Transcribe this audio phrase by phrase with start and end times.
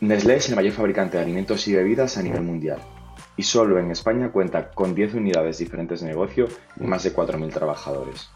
[0.00, 2.78] Nestlé es el mayor fabricante de alimentos y bebidas a nivel mundial
[3.36, 7.52] y solo en España cuenta con 10 unidades diferentes de negocio y más de 4.000
[7.52, 8.30] trabajadores.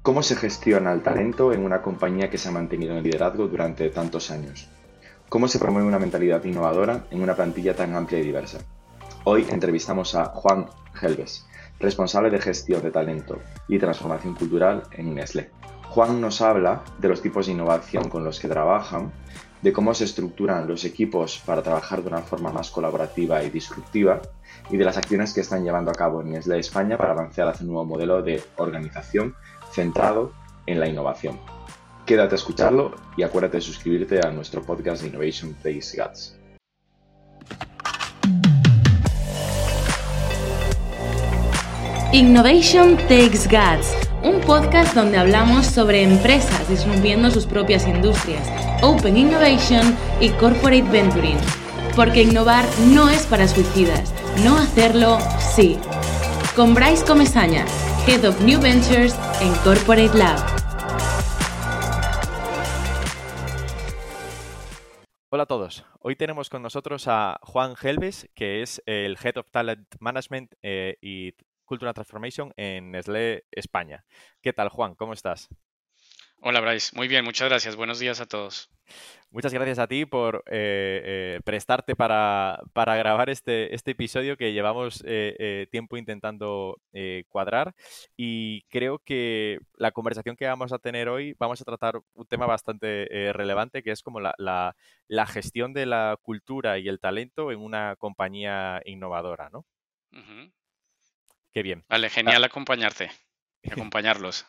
[0.00, 3.90] ¿Cómo se gestiona el talento en una compañía que se ha mantenido en liderazgo durante
[3.90, 4.70] tantos años?
[5.28, 8.58] ¿Cómo se promueve una mentalidad innovadora en una plantilla tan amplia y diversa?
[9.24, 10.70] Hoy entrevistamos a Juan
[11.02, 11.46] Helves,
[11.80, 15.50] responsable de gestión de talento y transformación cultural en Nestlé.
[15.90, 19.12] Juan nos habla de los tipos de innovación con los que trabajan
[19.62, 24.20] de cómo se estructuran los equipos para trabajar de una forma más colaborativa y disruptiva
[24.70, 27.64] y de las acciones que están llevando a cabo en Nestlé España para avanzar hacia
[27.64, 29.34] un nuevo modelo de organización
[29.72, 30.32] centrado
[30.66, 31.38] en la innovación.
[32.06, 36.34] Quédate a escucharlo y acuérdate de suscribirte a nuestro podcast de Innovation Takes Guts.
[42.10, 49.98] Innovation Takes Guts, un podcast donde hablamos sobre empresas disminuyendo sus propias industrias Open Innovation
[50.20, 51.38] y Corporate Venturing.
[51.96, 55.76] Porque innovar no es para suicidas, no hacerlo sí.
[56.54, 57.66] Con Bryce Comesaña,
[58.06, 60.38] Head of New Ventures en Corporate Lab.
[65.30, 65.84] Hola a todos.
[65.98, 70.96] Hoy tenemos con nosotros a Juan Helves, que es el Head of Talent Management eh,
[71.02, 71.32] y
[71.64, 74.04] Cultural Transformation en Nestlé España.
[74.40, 74.94] ¿Qué tal, Juan?
[74.94, 75.48] ¿Cómo estás?
[76.40, 77.74] Hola Bryce, muy bien, muchas gracias.
[77.74, 78.70] Buenos días a todos.
[79.30, 85.02] Muchas gracias a ti por eh, eh, prestarte para, grabar este, este, episodio que llevamos
[85.06, 86.80] eh, tiempo intentando
[87.28, 87.74] cuadrar
[88.16, 92.46] y creo que la conversación que vamos a tener hoy vamos a tratar un tema
[92.46, 94.74] bastante relevante que es como la,
[95.26, 99.66] gestión de la cultura y el talento en una compañía innovadora, ¿no?
[101.52, 101.84] Qué bien.
[101.88, 103.10] Vale, ah genial acompañarte,
[103.70, 104.46] acompañarlos.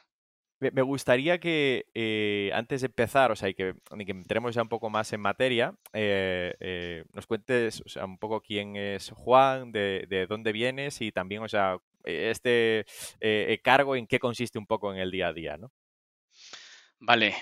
[0.59, 4.89] Me gustaría que eh, antes de empezar, o sea, y que, entremos ya un poco
[4.89, 10.51] más en materia, eh, eh, nos cuentes un poco quién es Juan, de, de, dónde
[10.51, 12.85] vienes y también, o sea, este
[13.63, 15.71] cargo en qué consiste un poco en el día a día, ¿no?
[17.01, 17.33] Vale,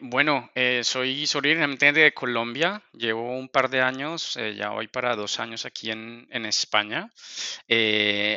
[0.00, 0.50] bueno,
[0.82, 5.90] soy, originalmente de Colombia, llevo un par de años, ya voy para dos años aquí
[5.90, 7.10] en, en España.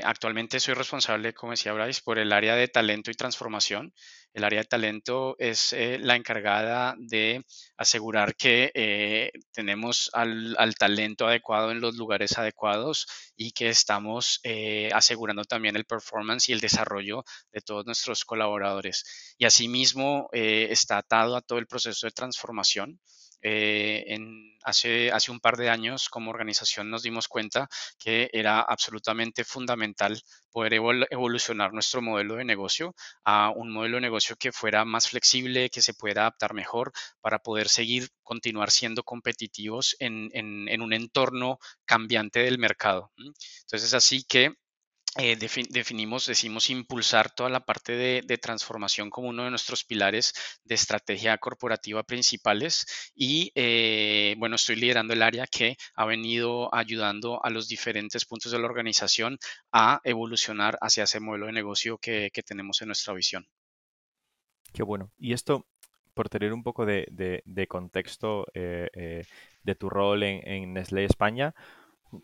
[0.03, 3.93] actualmente soy responsable, como decía Bryce, por el área de talento y transformación.
[4.33, 7.45] El área de talento es eh, la encargada de
[7.77, 14.89] asegurar que eh, tenemos al, talento adecuado en los lugares adecuados y que estamos eh,
[14.93, 19.35] asegurando también el performance y el desarrollo de todos nuestros colaboradores.
[19.37, 22.99] Y asimismo está atado a todo el proceso de transformación.
[23.41, 24.17] Eh,
[24.63, 30.21] hace, hace un par de años como organización nos dimos cuenta que era absolutamente fundamental
[30.51, 30.73] poder
[31.09, 32.93] evolucionar nuestro modelo de negocio
[33.23, 36.91] a un modelo de negocio que fuera más flexible, que se pueda adaptar mejor
[37.21, 43.11] para poder seguir, continuar siendo competitivos en, en un entorno cambiante del mercado.
[43.17, 44.55] Entonces, así que
[45.17, 50.33] eh, definimos, decimos impulsar toda la parte de, transformación como uno de nuestros pilares
[50.63, 57.43] de estrategia corporativa principales y eh, bueno, estoy liderando el área que ha venido ayudando
[57.43, 59.37] a los diferentes puntos de la organización
[59.73, 63.45] a evolucionar hacia ese modelo de negocio que, tenemos en nuestra visión.
[64.73, 65.11] Qué bueno.
[65.19, 65.67] Y esto,
[66.13, 69.25] por tener un poco de, contexto eh,
[69.61, 71.53] de tu rol en, en Nestlé España,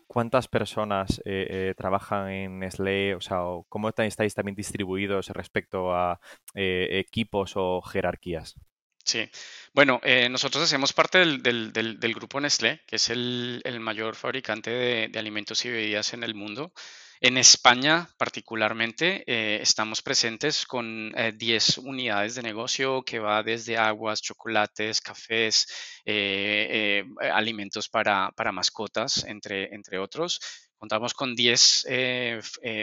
[0.06, 3.14] ¿Cuántas personas eh, eh, trabajan en Nestlé?
[3.14, 3.38] O sea,
[3.68, 6.20] ¿cómo estáis también distribuidos respecto a
[6.54, 8.54] eh, equipos o jerarquías?
[9.04, 9.26] Sí,
[9.72, 15.70] bueno, nosotros hacemos parte del, grupo Nestlé, que es el, mayor fabricante de, alimentos y
[15.70, 16.74] bebidas en el mundo.
[17.20, 23.76] En España, particularmente, eh, estamos presentes con 10 eh, unidades de negocio que va desde
[23.76, 25.66] aguas, chocolates, cafés,
[26.04, 27.02] eh,
[27.32, 30.38] alimentos para, mascotas, entre, entre otros.
[30.76, 31.86] Contamos con 10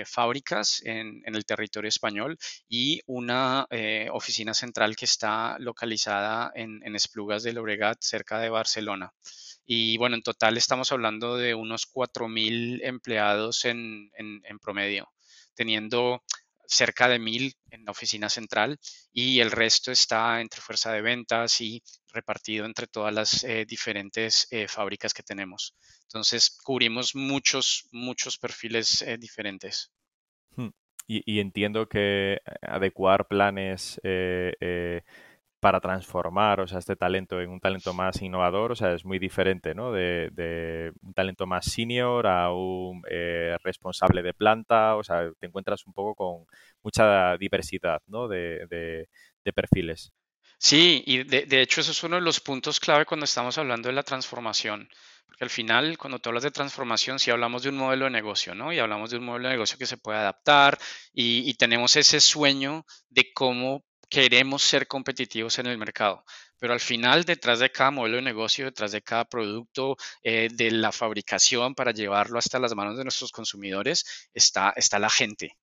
[0.05, 2.37] fábricas en, el territorio español
[2.67, 3.65] y una
[4.11, 9.13] oficina central que está localizada en, en Esplugas de Llobregat, cerca de Barcelona.
[9.65, 14.11] Y bueno, en total estamos hablando de unos 4.000 empleados en,
[14.61, 15.11] promedio,
[15.55, 16.23] teniendo
[16.67, 18.79] cerca de 1.000 en la oficina central
[19.11, 21.81] y el resto está entre fuerza de ventas y
[22.11, 25.75] repartido entre todas las eh, diferentes eh, fábricas que tenemos.
[26.03, 29.91] Entonces, cubrimos muchos, muchos perfiles eh, diferentes.
[30.55, 30.69] Hmm.
[31.07, 33.99] Y, entiendo que adecuar planes
[35.65, 39.17] para transformar, o sea, este talento en un talento más innovador, o sea, es muy
[39.17, 39.91] diferente, ¿no?
[39.91, 45.87] De, un talento más senior a un eh, responsable de planta, o sea, te encuentras
[45.87, 46.45] un poco con
[46.83, 48.27] mucha diversidad, ¿no?
[48.27, 49.07] De,
[49.55, 50.11] perfiles.
[50.59, 53.89] Sí, y de, de, hecho eso es uno de los puntos clave cuando estamos hablando
[53.89, 54.87] de la transformación.
[55.25, 58.53] Porque al final, cuando tú hablas de transformación, sí hablamos de un modelo de negocio,
[58.53, 58.71] ¿no?
[58.71, 60.77] Y hablamos de un modelo de negocio que se puede adaptar
[61.11, 63.83] y tenemos ese sueño de cómo
[64.15, 66.23] queremos ser competitivos en el mercado.
[66.57, 70.71] Pero al final, detrás de cada modelo de negocio, detrás de cada producto, eh, de
[70.71, 75.57] la fabricación para llevarlo hasta las manos de nuestros consumidores, está, está la gente.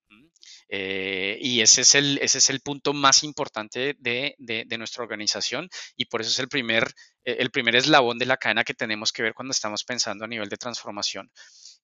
[0.68, 5.68] Eh, y ese es, el, ese es el punto más importante de, de, nuestra organización
[5.96, 6.92] y por eso es el primer,
[7.24, 10.48] el primer eslabón de la cadena que tenemos que ver cuando estamos pensando a nivel
[10.48, 11.30] de transformación.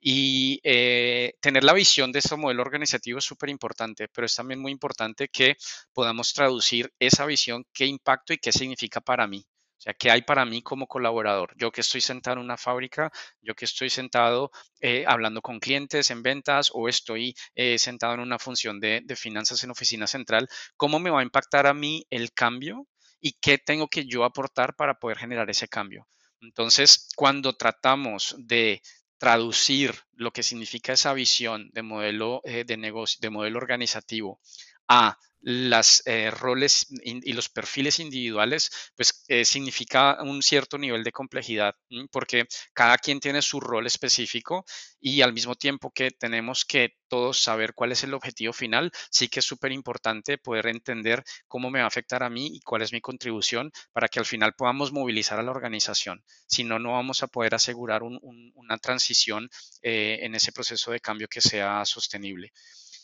[0.00, 4.61] Y eh, tener la visión de ese modelo organizativo es súper importante, pero es también
[4.61, 5.56] muy importante que
[5.93, 9.45] podamos traducir esa visión, qué impacto y qué significa para mí.
[9.79, 11.53] O sea, ¿qué hay para mí como colaborador?
[11.56, 14.50] Yo que estoy sentado en una fábrica, yo que estoy sentado
[14.81, 19.17] eh, hablando con clientes en ventas o estoy eh, sentado en una función de, de
[19.17, 22.89] finanzas en oficina central, ¿cómo me va a impactar a mí el cambio
[23.21, 26.09] y qué tengo que yo aportar para poder generar ese cambio?
[26.41, 28.83] Entonces, cuando tratamos de
[29.19, 34.41] traducir lo que significa esa visión de modelo eh, de negocio, de modelo organizativo
[34.88, 41.12] a los eh, roles y los perfiles individuales, pues eh, significa un cierto nivel de
[41.12, 41.75] complejidad,
[42.11, 44.64] porque cada quien tiene su rol específico
[45.00, 49.29] y al mismo tiempo que tenemos que todos saber cuál es el objetivo final, sí
[49.29, 52.82] que es súper importante poder entender cómo me va a afectar a mí y cuál
[52.82, 56.23] es mi contribución para que al final podamos movilizar a la organización.
[56.46, 59.49] Si no, no vamos a poder asegurar una transición
[59.82, 62.52] eh, en ese proceso de cambio que sea sostenible.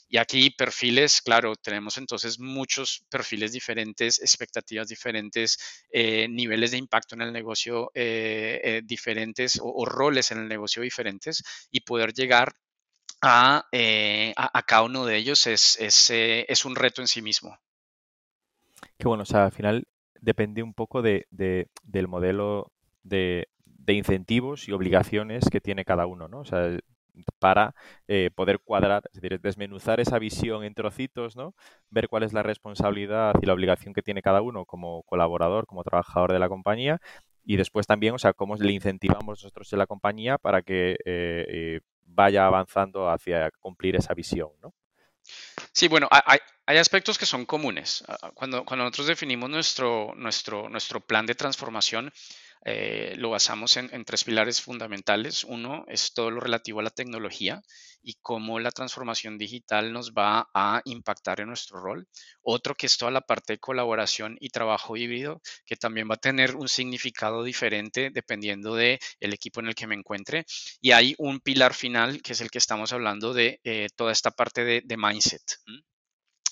[0.09, 7.15] Y aquí perfiles, claro, tenemos entonces muchos perfiles diferentes, expectativas diferentes, eh, niveles de impacto
[7.15, 12.53] en el negocio eh, eh, diferentes o, roles en el negocio diferentes y poder llegar
[13.23, 13.67] a,
[14.67, 17.59] cada uno de ellos es, es, es, un reto en sí mismo.
[18.99, 19.89] Qué bueno, o sea, al final
[20.21, 22.71] depende un poco de, de, del modelo
[23.03, 26.41] de, de incentivos y obligaciones que tiene cada uno, ¿no?
[26.41, 26.79] O sea,
[27.39, 27.75] para
[28.09, 31.55] eh, poder cuadrar, es decir, desmenuzar esa visión en trocitos, ¿no?
[31.91, 35.85] Ver cuál es la responsabilidad y la obligación que tiene cada uno como colaborador, como
[35.85, 37.01] trabajador de la compañía
[37.45, 41.47] y después también, o sea, cómo le incentivamos nosotros en la compañía para que eh,
[41.49, 44.75] eh, vaya avanzando hacia cumplir esa visión, ¿no?
[45.73, 48.05] Sí, bueno, hay, hay, aspectos que son comunes.
[48.35, 52.13] Cuando, cuando nosotros definimos nuestro, nuestro, nuestro plan de transformación,
[52.65, 55.45] eh, lo basamos en, tres pilares fundamentales.
[55.45, 57.63] Uno es todo lo relativo a la tecnología
[58.03, 62.09] y cómo la transformación digital nos va a impactar en nuestro rol.
[62.43, 66.19] Otro que es toda la parte de colaboración y trabajo híbrido, que también va a
[66.19, 70.45] tener un significado diferente dependiendo del el equipo en el que me encuentre.
[70.81, 74.31] Y hay un pilar final, que es el que estamos hablando de eh, toda esta
[74.31, 75.43] parte de, mindset.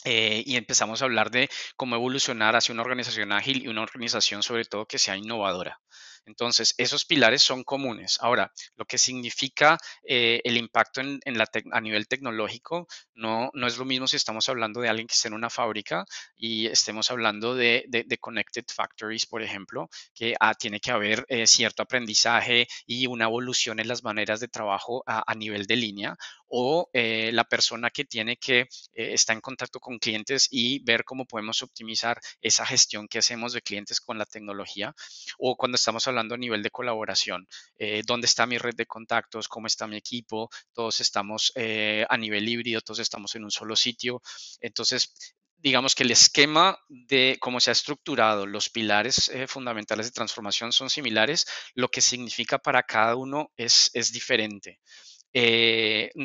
[0.04, 4.42] Eh, y empezamos a hablar de cómo evolucionar hacia una organización ágil y una organización
[4.42, 5.80] sobre todo que sea innovadora.
[6.24, 8.18] Entonces, esos pilares son comunes.
[8.20, 13.76] Ahora, lo que significa eh, el impacto en, la a nivel tecnológico no, no es
[13.76, 16.04] lo mismo si estamos hablando de alguien que esté en una fábrica
[16.36, 17.84] y estemos hablando de,
[18.20, 23.80] connected factories, por ejemplo, que ah, tiene que haber eh, cierto aprendizaje y una evolución
[23.80, 26.16] en las maneras de trabajo a, nivel de línea,
[26.46, 31.24] o eh, la persona que tiene que estar en contacto con clientes y ver cómo
[31.24, 34.94] podemos optimizar esa gestión que hacemos de clientes con la tecnología,
[35.38, 37.46] o cuando estamos hablando a nivel de colaboración.
[37.76, 39.48] Eh, ¿Dónde está mi red de contactos?
[39.48, 40.50] ¿Cómo está mi equipo?
[40.72, 44.22] Todos estamos eh, a nivel híbrido, todos estamos en un solo sitio.
[44.60, 45.14] Entonces,
[45.62, 50.72] digamos que el esquema de cómo se ha estructurado, los pilares eh, fundamentales de transformación
[50.72, 54.80] son similares, lo que significa para cada uno es, es diferente.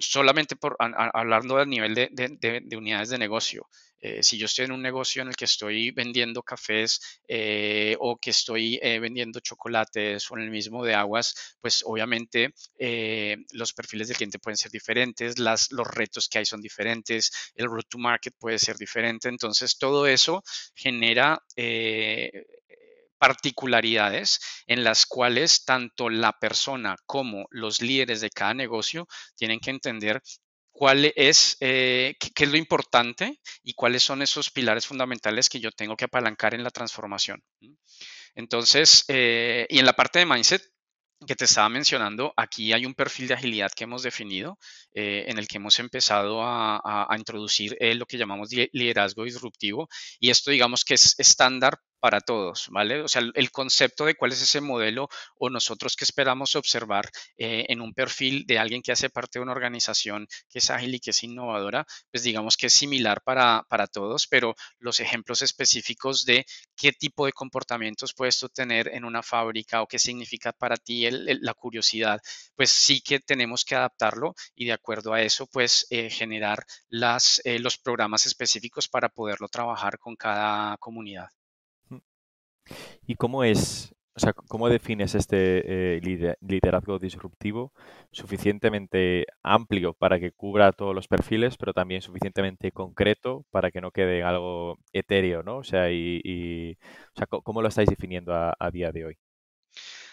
[0.02, 3.68] Solamente por hablando a nivel de, de, unidades de negocio.
[4.00, 8.18] Eh, si yo estoy en un negocio en el que estoy vendiendo cafés eh, o
[8.18, 12.54] que estoy eh, vendiendo chocolates o en el mismo de aguas, pues obviamente
[13.54, 17.66] los perfiles del cliente pueden ser diferentes, las, los retos que hay son diferentes, el
[17.66, 19.30] route to market puede ser diferente.
[19.30, 20.44] Entonces, todo eso
[20.76, 21.42] genera
[23.18, 29.72] particularidades en las cuales tanto la persona como los líderes de cada negocio tienen que
[29.72, 30.22] entender
[30.78, 35.72] cuál es, eh, qué, es lo importante y cuáles son esos pilares fundamentales que yo
[35.72, 37.44] tengo que apalancar en la transformación.
[38.36, 40.62] Entonces, eh, y en la parte de mindset,
[41.26, 44.60] que te estaba mencionando, aquí hay un perfil de agilidad que hemos definido,
[44.94, 50.52] eh, en el que hemos empezado a, introducir lo que llamamos liderazgo disruptivo, y esto
[50.52, 53.02] digamos que es estándar para todos, ¿vale?
[53.02, 57.66] O sea, el concepto de cuál es ese modelo o nosotros que esperamos observar eh,
[57.70, 61.00] en un perfil de alguien que hace parte de una organización que es ágil y
[61.00, 66.26] que es innovadora, pues digamos que es similar para, para todos, pero los ejemplos específicos
[66.26, 71.10] de qué tipo de comportamientos puedes tener en una fábrica o qué significa para ti
[71.10, 72.20] la curiosidad,
[72.56, 76.66] pues sí que tenemos que adaptarlo y de acuerdo a eso, pues eh, generar
[77.44, 81.30] eh, los programas específicos para poderlo trabajar con cada comunidad.
[83.06, 87.72] ¿Y cómo es, o sea, cómo defines este eh, liderazgo disruptivo
[88.12, 93.92] suficientemente amplio para que cubra todos los perfiles, pero también suficientemente concreto para que no
[93.92, 95.58] quede algo etéreo, ¿no?
[95.58, 96.78] O sea, y,
[97.14, 99.18] o sea, ¿cómo lo estáis definiendo a, día de hoy?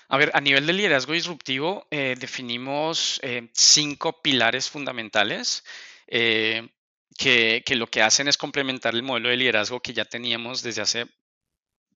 [0.09, 5.65] A ver, a nivel de liderazgo disruptivo, eh, definimos eh, cinco pilares fundamentales.
[6.07, 10.83] que, que, lo que hacen es complementar el modelo de liderazgo que ya teníamos desde
[10.83, 11.07] hace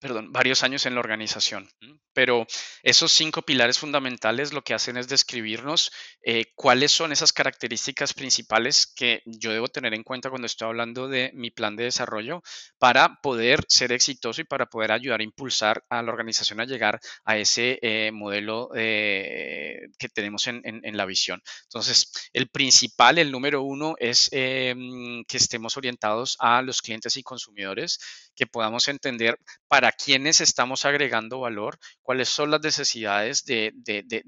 [0.01, 1.69] perdón, varios años en la organización.
[2.13, 2.47] Pero
[2.83, 8.87] esos cinco pilares fundamentales lo que hacen es describirnos eh, cuáles son esas características principales
[8.87, 12.43] que yo debo tener en cuenta cuando estoy hablando de mi plan de desarrollo
[12.79, 17.01] para poder ser exitoso y para poder ayudar a impulsar a la organización a llegar
[17.25, 20.63] a ese eh, modelo eh, que tenemos en,
[20.97, 21.43] la visión.
[21.65, 27.23] Entonces, el principal, el número uno, es em, que estemos orientados a los clientes y
[27.23, 33.75] consumidores, que podamos entender para quiénes estamos agregando valor, cuáles son las necesidades de,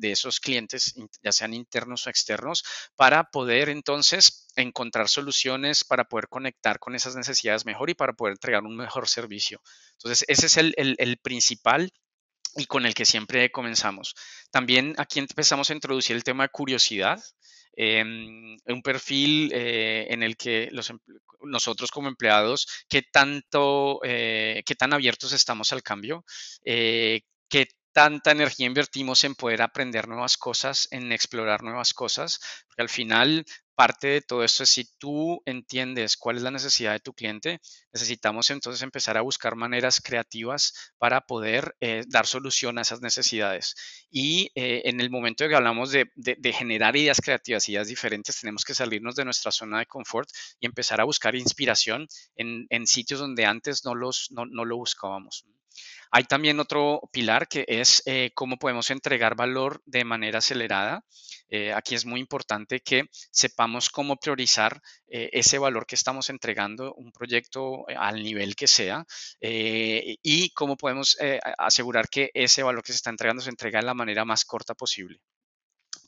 [0.02, 2.64] esos clientes, ya sean internos o externos,
[2.96, 8.32] para poder entonces encontrar soluciones, para poder conectar con esas necesidades mejor y para poder
[8.32, 9.62] entregar un mejor servicio.
[9.92, 11.92] Entonces, ese es el, principal
[12.56, 14.16] y con el que siempre comenzamos.
[14.50, 17.22] También aquí empezamos a introducir el tema de curiosidad.
[17.82, 20.92] Em, un perfil eh, en el que los,
[21.40, 26.22] nosotros como empleados, qué tanto, eh, qué tan abiertos estamos al cambio,
[26.62, 32.82] eh, qué tanta energía invertimos en poder aprender nuevas cosas, en explorar nuevas cosas, porque
[32.82, 33.44] al final
[33.75, 37.61] parte de todo esto es si tú entiendes cuál es la necesidad de tu cliente,
[37.92, 43.75] necesitamos entonces empezar a buscar maneras creativas para poder eh, dar solución a esas necesidades.
[44.11, 46.11] Y eh, en el momento de que hablamos de,
[46.52, 50.28] generar ideas creativas, ideas diferentes, tenemos que salirnos de nuestra zona de confort
[50.61, 52.06] y empezar a buscar inspiración
[52.37, 55.47] en, sitios donde antes no, los, no lo buscábamos.
[56.12, 61.04] Hay también otro pilar que es eh, cómo podemos entregar valor de manera acelerada.
[61.48, 66.94] Eh, aquí es muy importante que sepamos cómo priorizar eh, ese valor que estamos entregando,
[66.94, 69.04] un proyecto al nivel que sea,
[69.40, 71.16] y cómo podemos
[71.58, 74.74] asegurar que ese valor que se está entregando se entrega de la manera más corta
[74.74, 75.20] posible.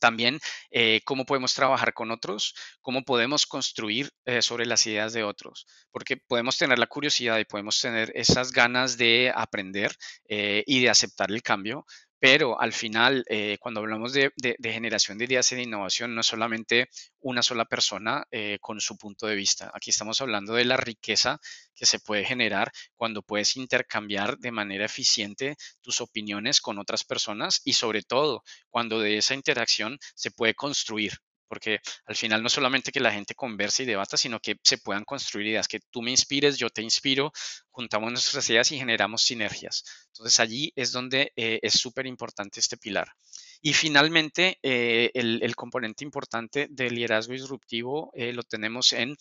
[0.02, 0.40] También
[0.72, 5.64] eh, cómo podemos trabajar con otros, cómo podemos construir eh, sobre las ideas de otros,
[5.92, 9.94] porque podemos tener la curiosidad y podemos tener esas ganas de aprender
[10.28, 11.86] eh, y de aceptar el cambio,
[12.22, 14.30] pero al final, eh, cuando hablamos de,
[14.62, 16.88] generación de ideas de innovación, no es solamente
[17.18, 19.72] una sola persona eh, con su punto de vista.
[19.74, 21.40] Aquí estamos hablando de la riqueza
[21.74, 27.60] que se puede generar cuando puedes intercambiar de manera eficiente tus opiniones con otras personas
[27.64, 31.18] y sobre todo cuando de esa interacción se puede construir
[31.52, 35.04] porque al final no solamente que la gente converse y debata, sino que se puedan
[35.04, 37.30] construir ideas, que tú me inspires, yo te inspiro,
[37.70, 39.84] juntamos nuestras ideas y generamos sinergias.
[40.06, 43.12] Entonces allí es donde eh, es súper importante este pilar.
[43.60, 49.14] Y finalmente, eh, el, componente importante del liderazgo disruptivo eh, lo tenemos en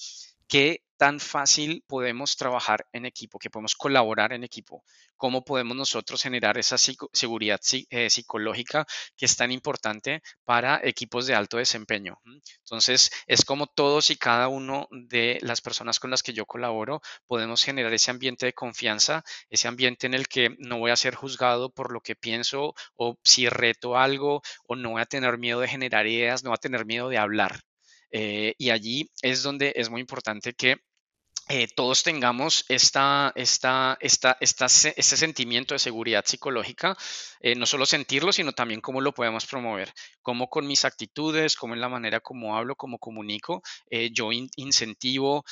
[0.51, 4.84] qué tan fácil podemos trabajar en equipo, que podemos colaborar en equipo,
[5.15, 11.36] cómo podemos nosotros generar esa seguridad eh, psicológica que es tan importante para equipos de
[11.36, 12.20] alto desempeño.
[12.65, 17.01] Entonces, es como todos y cada uno de las personas con las que yo colaboro
[17.27, 21.15] podemos generar ese ambiente de confianza, ese ambiente en el que no voy a ser
[21.15, 25.62] juzgado por lo que pienso o si reto algo o no voy a tener miedo
[25.62, 27.62] de generar ideas, no voy a tener miedo de hablar.
[28.12, 30.77] Eh, y allí es donde es muy importante que
[31.53, 36.96] eh, todos tengamos esta, esta, esta, esta, este sentimiento de seguridad psicológica,
[37.41, 39.91] eh, no solo sentirlo, sino también cómo lo podemos promover,
[40.22, 45.43] cómo con mis actitudes, cómo en la manera como hablo, cómo comunico, eh, yo incentivo,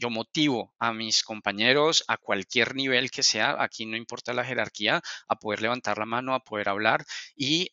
[0.00, 5.00] yo motivo a mis compañeros a cualquier nivel que sea, aquí no importa la jerarquía,
[5.28, 7.04] a poder levantar la mano, a poder hablar
[7.36, 7.70] y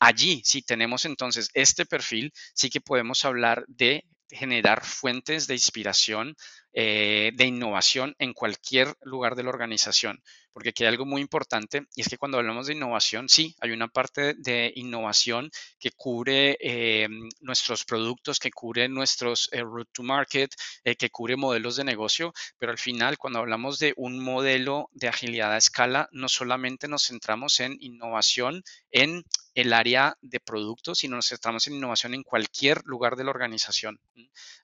[0.00, 6.36] allí, si tenemos entonces este perfil, sí que podemos hablar de generar fuentes de inspiración
[6.78, 10.22] eh, de innovación en cualquier lugar de la organización.
[10.52, 13.70] Porque aquí hay algo muy importante y es que cuando hablamos de innovación, sí, hay
[13.70, 17.08] una parte de innovación que cubre eh,
[17.40, 20.50] nuestros productos, que cubre nuestros eh, route to market,
[20.98, 25.54] que cubre modelos de negocio, pero al final cuando hablamos de un modelo de agilidad
[25.54, 31.28] a escala, no solamente nos centramos en innovación en el área de productos, sino nos
[31.28, 33.98] centramos en innovación en cualquier lugar de la organización.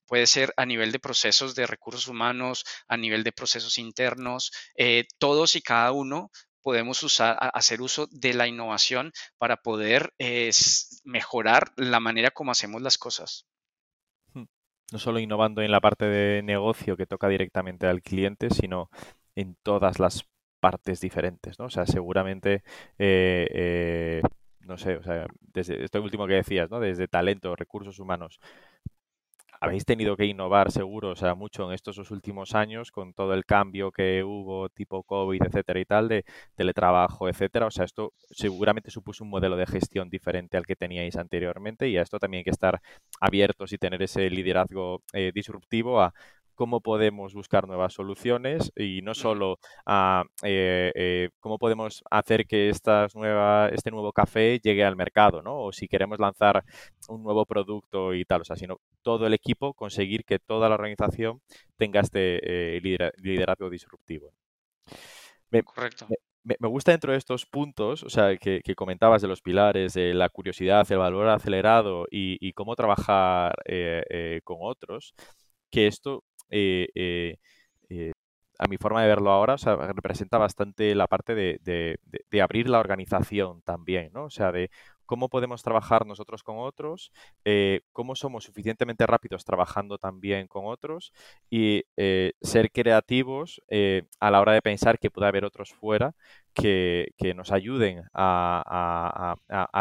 [0.06, 5.04] Puede ser a nivel de procesos de recursos humanos, a nivel de procesos internos, eh,
[5.18, 6.30] todos y cada uno
[6.62, 10.12] podemos usar, hacer uso de la innovación para poder
[11.04, 13.46] mejorar la manera como hacemos las cosas.
[14.32, 14.44] Hmm.
[14.92, 18.90] No solo innovando en la parte de negocio que toca directamente al cliente, sino
[19.34, 20.24] en todas las
[20.60, 21.64] partes diferentes, ¿no?
[21.64, 22.62] O sea, seguramente
[22.98, 24.22] eh, eh,
[24.66, 26.80] no sé, o sea, desde esto último que decías, ¿no?
[26.80, 28.40] Desde talento, recursos humanos.
[29.64, 33.44] Habéis tenido que innovar seguro, o sea, mucho en estos últimos años con todo el
[33.44, 36.24] cambio que hubo tipo COVID, etcétera y tal, de
[36.56, 37.66] teletrabajo, etcétera.
[37.66, 41.96] O sea, esto seguramente supuso un modelo de gestión diferente al que teníais anteriormente y
[41.96, 42.80] a esto también hay que estar
[43.20, 46.12] abiertos y tener ese liderazgo eh, disruptivo a
[46.62, 52.68] cómo podemos buscar nuevas soluciones y no solo a eh, eh, cómo podemos hacer que
[52.68, 55.58] estas nueva, este nuevo café llegue al mercado, ¿no?
[55.60, 56.62] O si queremos lanzar
[57.08, 60.76] un nuevo producto y tal, o sea, sino todo el equipo conseguir que toda la
[60.76, 61.40] organización
[61.76, 62.80] tenga este eh,
[63.16, 64.32] liderazgo disruptivo.
[65.64, 66.06] Correcto.
[66.44, 70.28] Me, gusta dentro de estos puntos, o sea, que, comentabas de los pilares, de la
[70.28, 73.52] curiosidad, el valor acelerado y, cómo trabajar
[74.44, 75.12] con otros,
[75.72, 77.36] que esto eh, eh,
[77.88, 78.12] eh,
[78.58, 79.56] a mi forma de verlo ahora,
[79.94, 81.98] representa bastante la parte de,
[82.40, 84.24] abrir la organización también, ¿no?
[84.26, 84.70] O sea, de
[85.06, 87.12] cómo podemos trabajar nosotros con otros,
[87.92, 91.12] cómo somos suficientemente rápidos trabajando también con otros
[91.50, 91.84] y
[92.40, 93.60] ser creativos
[94.20, 96.14] a la hora de pensar que puede haber otros fuera
[96.54, 99.36] que, nos ayuden a,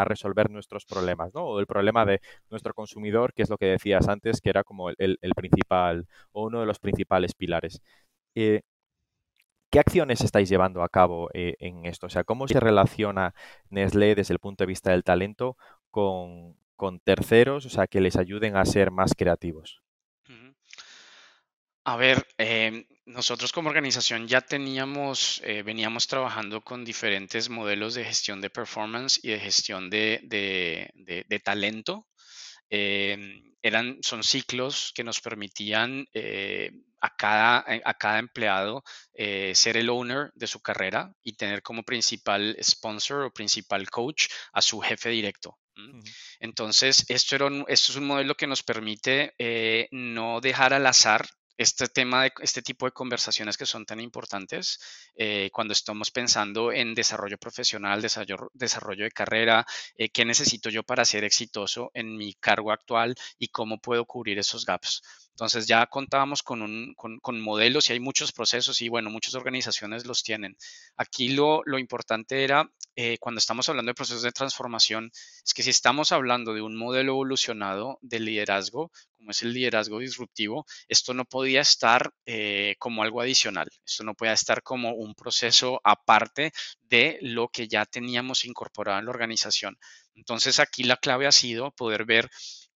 [0.06, 1.44] resolver nuestros problemas, ¿no?
[1.46, 4.90] O el problema de nuestro consumidor, que es lo que decías antes, que era como
[4.90, 7.82] el, principal o uno de los principales pilares.
[8.36, 8.62] Eh,
[9.72, 12.08] ¿Qué acciones estáis llevando a cabo eh, en esto?
[12.08, 13.34] O sea, ¿cómo se relaciona
[13.70, 15.56] Nestlé desde el punto de vista del talento
[15.90, 19.82] con, con terceros, o sea, que les ayuden a ser más creativos?
[21.84, 28.06] A ver, em, nosotros como organización ya teníamos, eh, veníamos trabajando con diferentes modelos de
[28.06, 32.08] gestión de performance y de gestión de, talento.
[32.70, 38.84] Em, eran, son ciclos que nos permitían eh, a, cada, eh, a cada empleado
[39.54, 44.62] ser el owner de su carrera y tener como principal sponsor o principal coach a
[44.62, 45.60] su jefe directo.
[46.40, 49.34] Entonces, esto, era esto es un modelo que nos permite
[49.92, 51.28] no dejar al azar
[51.62, 54.80] este tema de este tipo de conversaciones que son tan importantes
[55.16, 60.84] eh, cuando estamos pensando en desarrollo profesional, desarrollo, desarrollo de carrera, eh, qué necesito yo
[60.84, 65.02] para ser exitoso en mi cargo actual y cómo puedo cubrir esos gaps.
[65.32, 70.06] Entonces ya contábamos con, un, con, modelos y hay muchos procesos y bueno, muchas organizaciones
[70.06, 70.58] los tienen.
[70.98, 75.12] Aquí lo, lo importante era, eh, cuando estamos hablando de procesos de transformación,
[75.46, 80.00] es que si estamos hablando de un modelo evolucionado de liderazgo, como es el liderazgo
[80.00, 85.16] disruptivo, esto no podía estar eh, como algo adicional, esto no podía estar como un
[85.16, 86.52] proceso aparte
[86.82, 89.78] de lo que ya teníamos incorporado en la organización.
[90.16, 92.30] Entonces aquí la clave ha sido poder ver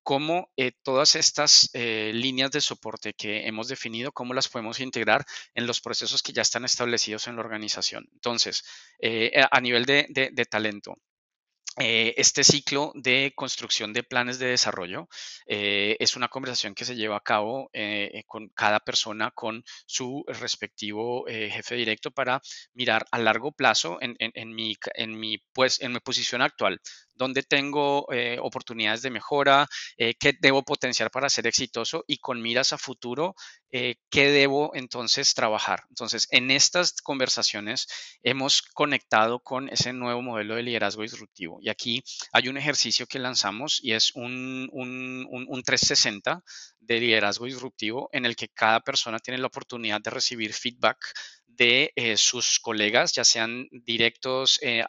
[0.06, 5.26] cómo eh, todas estas eh, líneas de soporte que hemos definido, cómo las podemos integrar
[5.52, 8.08] en los procesos que ya están establecidos en la organización.
[8.12, 8.62] Entonces,
[9.00, 10.94] eh, a nivel de, talento,
[11.78, 15.08] este ciclo de construcción de planes de desarrollo
[15.46, 17.70] es una conversación que se lleva a cabo
[18.26, 22.40] con cada persona con su respectivo jefe directo para
[22.74, 24.16] mirar a largo plazo en,
[24.54, 26.80] mi, en, mi, pues, en mi posición actual.
[27.14, 32.42] Dónde tengo eh, oportunidades de mejora, eh, qué debo potenciar para ser exitoso y con
[32.42, 33.34] miras a futuro,
[33.72, 35.84] eh, qué debo entonces trabajar.
[35.88, 37.88] Entonces, en estas conversaciones
[38.22, 41.58] hemos conectado con ese nuevo modelo de liderazgo disruptivo.
[41.60, 42.02] Y aquí
[42.32, 46.42] hay un ejercicio que lanzamos y es un, un, un 360
[46.80, 50.98] de liderazgo disruptivo en el que cada persona tiene la oportunidad de recibir feedback
[51.56, 54.84] de eh, sus colegas, ya sean directos eh,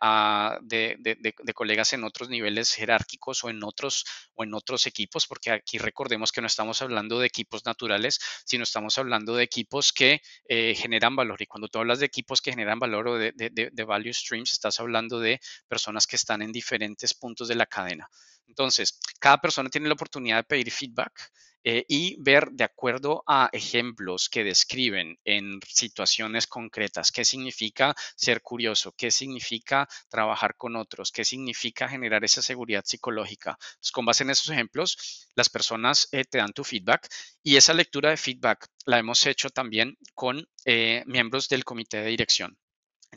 [0.62, 5.77] de, colegas en otros niveles jerárquicos o en otros, o en otros equipos, porque aquí
[5.77, 10.75] recordemos que no estamos hablando de equipos naturales, sino estamos hablando de equipos que eh,
[10.75, 11.41] generan valor.
[11.41, 14.80] Y cuando tú hablas de equipos que generan valor o de, de value streams, estás
[14.80, 18.10] hablando de personas que están en diferentes puntos de la cadena.
[18.47, 21.32] Entonces, cada persona tiene la oportunidad de pedir feedback
[21.63, 28.41] eh, y ver de acuerdo a ejemplos que describen en situaciones concretas qué significa ser
[28.41, 33.58] curioso, qué significa trabajar con otros, qué significa generar esa seguridad psicológica.
[33.91, 37.08] con base en esos ejemplos, las personas eh, te dan tu feedback
[37.43, 42.10] y esa lectura de feedback la hemos hecho también con eh, miembros del comité de
[42.10, 42.58] dirección.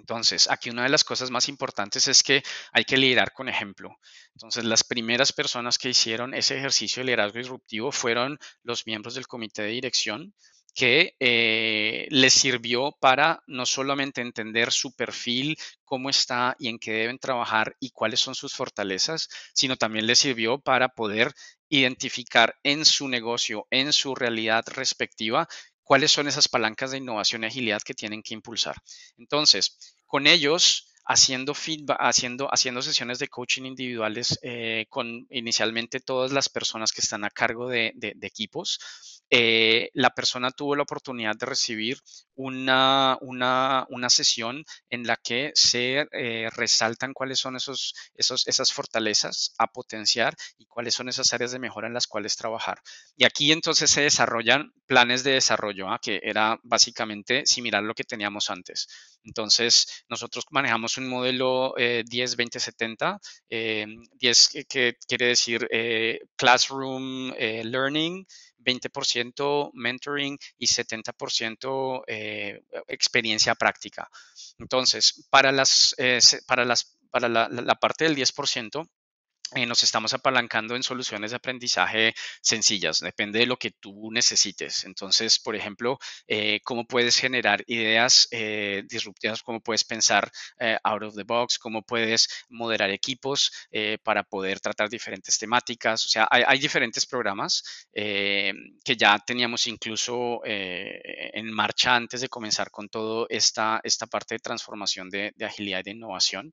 [0.01, 3.99] Entonces, aquí una de las cosas más importantes es que hay que liderar con ejemplo.
[4.35, 9.27] Entonces, las primeras personas que hicieron ese ejercicio de liderazgo disruptivo fueron los miembros del
[9.27, 10.35] comité de dirección
[10.75, 16.93] que eh, les sirvió para no solamente entender su perfil, cómo está y en qué
[16.93, 21.35] deben trabajar y cuáles son sus fortalezas, sino también les sirvió para poder
[21.69, 25.49] identificar en su negocio, en su realidad respectiva,
[25.91, 28.77] cuáles son esas palancas de innovación y agilidad que tienen que impulsar.
[29.19, 29.77] Entonces,
[30.07, 36.49] con ellos haciendo feedback, haciendo, haciendo sesiones de coaching individuales eh, con inicialmente todas las
[36.49, 37.93] personas que están a cargo de,
[38.23, 38.79] equipos.
[39.29, 41.99] Eh, la persona tuvo la oportunidad de recibir
[42.37, 49.53] una, una, sesión en la que se eh, resaltan cuáles son esos, esos, esas fortalezas
[49.59, 52.81] a potenciar y cuáles son esas áreas de mejora en las cuales trabajar.
[53.17, 56.01] Y aquí entonces se desarrollan planes de desarrollo, ¿ah?
[56.03, 58.89] que era básicamente similar a lo que teníamos antes.
[59.23, 68.27] Entonces, nosotros manejamos un modelo 10-20-70, eh, 10 eh, que quiere decir eh, Classroom Learning,
[68.59, 72.05] 20% mentoring y 70%
[72.89, 74.11] experiencia práctica.
[74.59, 75.97] Entonces, para, las,
[76.47, 78.87] para, las, para la, la parte del 10%,
[79.57, 84.85] eh, nos estamos apalancando en soluciones de aprendizaje sencillas, depende de lo que tú necesites.
[84.85, 90.31] Entonces, por ejemplo, eh, cómo puedes generar ideas eh, disruptivas, cómo puedes pensar
[90.85, 93.51] out of the box, cómo puedes moderar equipos
[94.05, 96.05] para poder tratar diferentes temáticas.
[96.07, 102.89] O sea, hay, diferentes programas que ya teníamos incluso en marcha antes de comenzar con
[102.89, 106.53] toda esta, esta parte de transformación de, de agilidad y de innovación.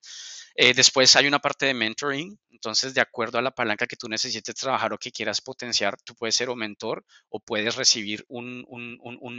[0.55, 2.37] después hay una parte de mentoring.
[2.57, 6.15] Entonces, de acuerdo a la palanca que tú necesites trabajar o que quieras potenciar, tú
[6.15, 8.65] puedes ser o mentor o puedes recibir un,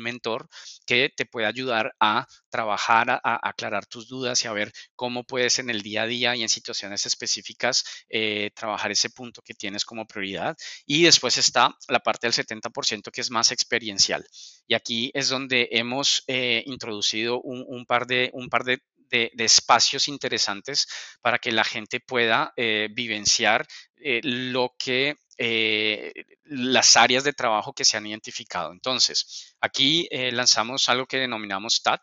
[0.01, 0.49] mentor
[0.87, 5.59] que te pueda ayudar a trabajar, a, aclarar tus dudas y a ver cómo puedes
[5.59, 9.85] en el día a día y en situaciones específicas eh, trabajar ese punto que tienes
[9.85, 10.57] como prioridad.
[10.87, 14.27] Y después está la parte del 70% que es más experiencial.
[14.67, 20.09] Y aquí es donde hemos eh, introducido un, par de, un par de de, espacios
[20.09, 20.87] interesantes
[21.21, 23.67] para que la gente pueda eh, vivenciar
[23.97, 26.13] eh, lo que eh,
[26.45, 28.73] las áreas de trabajo que se han identificado.
[28.73, 32.01] Entonces, aquí lanzamos algo que denominamos TAT,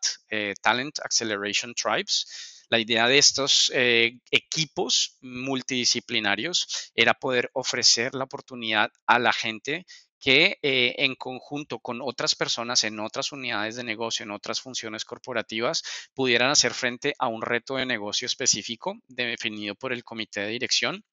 [0.62, 2.64] Talent Acceleration Tribes.
[2.70, 9.86] La idea de estos equipos multidisciplinarios era poder ofrecer la oportunidad a la gente
[10.26, 15.06] que eh, en conjunto con otras personas en otras unidades de negocio, en otras funciones
[15.06, 15.84] corporativas,
[16.16, 21.06] pudieran hacer frente a un reto de negocio específico definido por el comité de dirección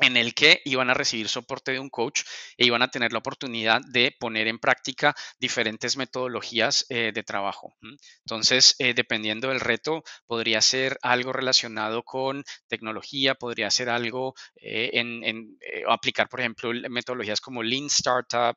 [0.00, 2.22] en el que iban a recibir soporte de un coach
[2.56, 7.76] e iban a tener la oportunidad de poner en práctica diferentes metodologías eh, de trabajo.
[8.24, 14.90] Entonces, eh, dependiendo del reto, podría ser algo relacionado con tecnología, podría ser algo eh,
[14.94, 15.58] en,
[15.88, 18.56] aplicar, por ejemplo, metodologías como Lean Startup,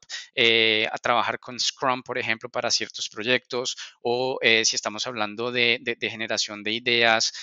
[0.91, 6.63] a trabajar con Scrum, por ejemplo, para ciertos proyectos, o si estamos hablando de, generación
[6.63, 7.33] de ideas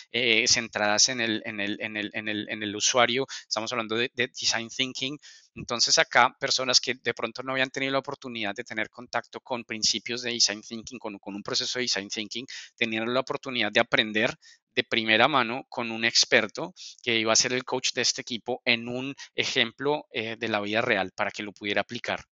[0.47, 5.19] centradas en el, en el, en el, en el usuario, estamos hablando de, design thinking.
[5.55, 9.65] Entonces acá personas que de pronto no habían tenido la oportunidad de tener contacto con
[9.65, 14.35] principios de design thinking, con, un proceso de design thinking, tenían la oportunidad de aprender
[14.73, 18.63] de primera mano con un experto que iba a ser el coach de este equipo
[18.65, 22.25] en un ejemplo eh, de la vida real para que lo pudiera aplicar.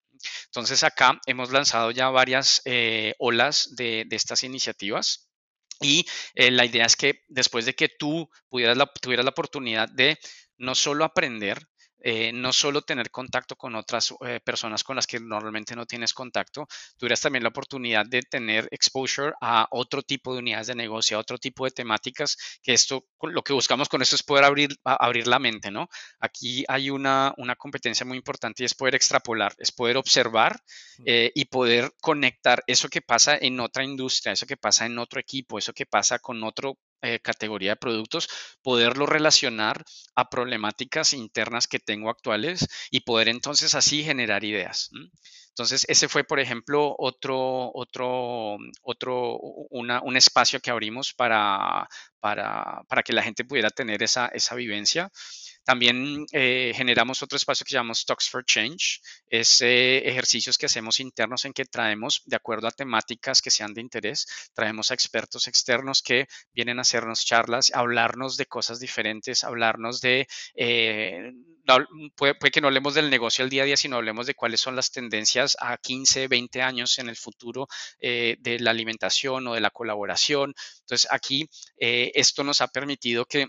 [0.45, 5.29] Entonces acá hemos lanzado ya varias eh, olas de, estas iniciativas.
[5.79, 10.17] Y eh, la idea es que después de que tú pudieras tuvieras la oportunidad de
[10.57, 11.59] no solo aprender,
[11.99, 16.13] eh, no solo tener contacto con otras eh, personas con las que normalmente no tienes
[16.13, 21.17] contacto, tuvieras también la oportunidad de tener exposure a otro tipo de unidades de negocio,
[21.17, 24.77] a otro tipo de temáticas, que esto, lo que buscamos con esto es poder abrir,
[24.83, 25.89] abrir la mente, ¿no?
[26.19, 30.61] Aquí hay una, una competencia muy importante y es poder extrapolar, es poder observar
[31.03, 35.19] eh, y poder conectar eso que pasa en otra industria, eso que pasa en otro
[35.19, 38.27] equipo, eso que pasa con otro eh, categoría de productos,
[38.61, 39.83] poderlo relacionar
[40.15, 44.89] a problemáticas internas que tengo actuales y poder entonces así generar ideas.
[45.57, 51.87] Entonces, ese fue, por ejemplo, otro, otro, otro, un espacio que abrimos para,
[52.19, 55.11] para, para, que la gente pudiera tener esa, esa vivencia.
[55.67, 59.01] También eh, generamos otro espacio que llamamos Talks for Change.
[59.29, 63.81] Es ejercicios que hacemos internos en que traemos, de acuerdo a temáticas que sean de
[63.81, 69.99] interés, traemos a expertos externos que vienen a hacernos charlas, hablarnos de cosas diferentes, hablarnos
[69.99, 70.29] de...
[70.55, 71.33] Eh,
[72.15, 74.77] puede, que no hablemos del negocio al día a día, sino hablemos de cuáles son
[74.77, 77.67] las tendencias a 15, 20 años en el futuro
[77.99, 80.53] eh, de la alimentación o de la colaboración.
[80.79, 83.47] Entonces, aquí esto nos ha permitido que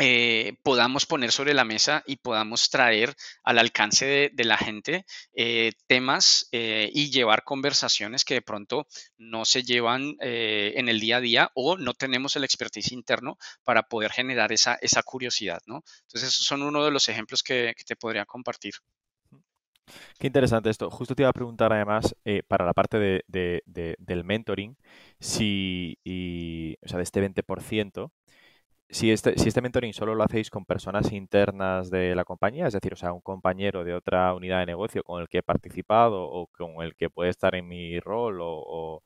[0.00, 5.72] eh, podamos poner sobre la mesa y podamos traer al alcance de, la gente eh,
[5.86, 11.20] temas eh, y llevar conversaciones que de pronto no se llevan en el día a
[11.20, 15.82] día o no tenemos el expertise interno para poder generar esa, esa curiosidad, ¿no?
[16.02, 18.74] Entonces, esos son uno de los ejemplos que, te podría compartir.
[20.18, 20.90] Qué interesante esto.
[20.90, 22.14] Justo te iba a preguntar además
[22.46, 23.62] para la parte de,
[23.98, 24.76] del mentoring,
[25.20, 25.98] si,
[26.82, 28.10] o sea, de este 20%,
[28.90, 32.72] si este, si este mentoring solo lo hacéis con personas internas de la compañía, es
[32.72, 36.24] decir, o sea, un compañero de otra unidad de negocio con el que he participado
[36.24, 39.02] o con el que puede estar en mi rol o,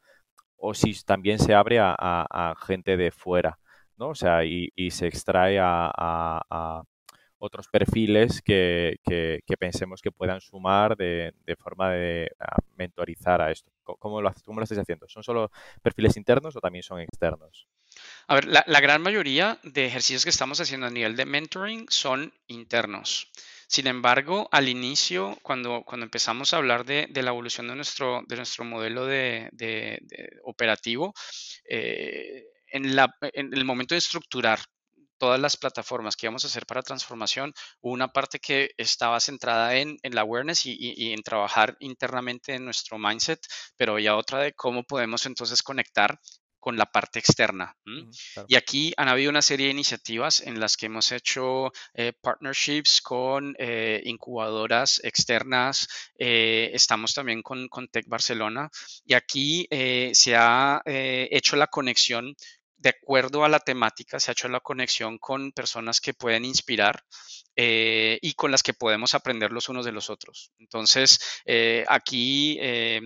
[0.56, 3.58] o, si también se abre a, gente de fuera,
[3.96, 4.10] ¿no?
[4.10, 6.82] O sea, y, se extrae a,
[7.38, 12.30] otros perfiles que, que, pensemos que puedan sumar de, de forma de
[12.76, 13.72] mentorizar a esto.
[13.82, 15.08] ¿Cómo lo, ¿Cómo lo estáis haciendo?
[15.08, 15.50] ¿Son solo
[15.82, 17.66] perfiles internos o también son externos?
[18.28, 22.32] A ver, la, gran mayoría de ejercicios que estamos haciendo a nivel de mentoring son
[22.46, 23.30] internos.
[23.66, 28.64] Sin embargo, al inicio, cuando, empezamos a hablar de, la evolución de nuestro, de nuestro
[28.64, 29.50] modelo de,
[30.44, 31.14] operativo,
[31.68, 34.61] eh, en, el momento de estructurar
[35.22, 39.96] todas las plataformas que íbamos a hacer para transformación, una parte que estaba centrada en,
[40.02, 43.40] en la awareness y, en trabajar internamente en nuestro mindset,
[43.76, 46.18] pero había otra de cómo podemos entonces conectar
[46.62, 47.77] con la parte externa.
[48.46, 53.03] Y aquí han habido una serie de iniciativas en las que hemos hecho eh, partnerships
[53.03, 55.88] con eh, incubadoras externas.
[56.16, 58.70] Eh, estamos también con, con, Tech Barcelona
[59.05, 59.66] y aquí
[60.12, 62.37] se ha hecho la conexión
[62.82, 67.04] de acuerdo a la temática, se ha hecho la conexión con personas que pueden inspirar
[67.54, 70.50] eh, y con las que podemos aprender los unos de los otros.
[70.58, 73.00] Entonces, eh, aquí eh,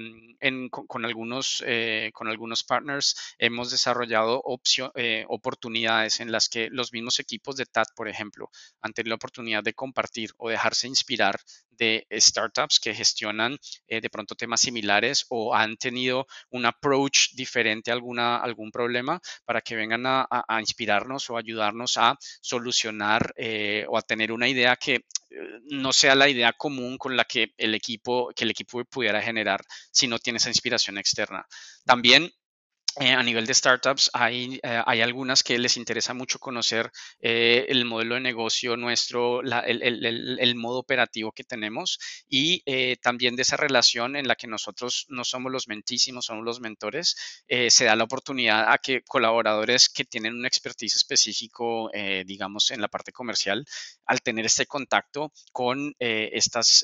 [0.71, 1.63] con, algunos,
[2.15, 4.41] con algunos partners hemos desarrollado
[5.29, 9.63] oportunidades en las que los mismos equipos de TAT, por ejemplo, han tenido la oportunidad
[9.63, 11.39] de compartir o dejarse inspirar
[11.79, 13.57] de startups que gestionan
[13.89, 19.61] de pronto temas similares o han tenido un approach diferente a alguna, algún problema para
[19.61, 20.27] que vengan a,
[20.61, 23.35] inspirarnos o ayudarnos a solucionar
[23.89, 27.53] o a tener una idea que eh, no sea la idea común con la que
[27.57, 29.61] el equipo, que el equipo pudiera generar
[29.91, 31.47] si no tiene esa inspiración externa.
[31.85, 32.31] También
[32.99, 37.67] eh, a nivel de startups, hay, eh, hay, algunas que les interesa mucho conocer eh,
[37.69, 42.63] el modelo de negocio nuestro, el, modo operativo que tenemos y
[43.03, 47.45] también de esa relación en la que nosotros no somos los mentísimos, somos los mentores,
[47.69, 51.91] se da la oportunidad a que colaboradores que tienen un expertise específico,
[52.25, 53.67] digamos, en la parte comercial,
[54.07, 56.83] al tener este contacto con, estas,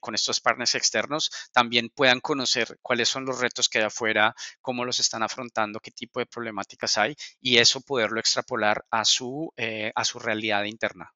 [0.00, 4.84] con estos partners externos, también puedan conocer cuáles son los retos que hay afuera, cómo
[4.84, 5.49] los están afrontando
[5.82, 10.64] qué tipo de problemáticas hay y eso poderlo extrapolar a su, eh, a su realidad
[10.64, 11.12] interna.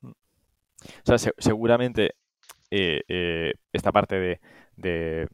[0.00, 0.10] Mm.
[0.10, 2.14] O sea, seguramente
[2.70, 4.40] eh, eh, esta parte
[4.76, 5.28] de,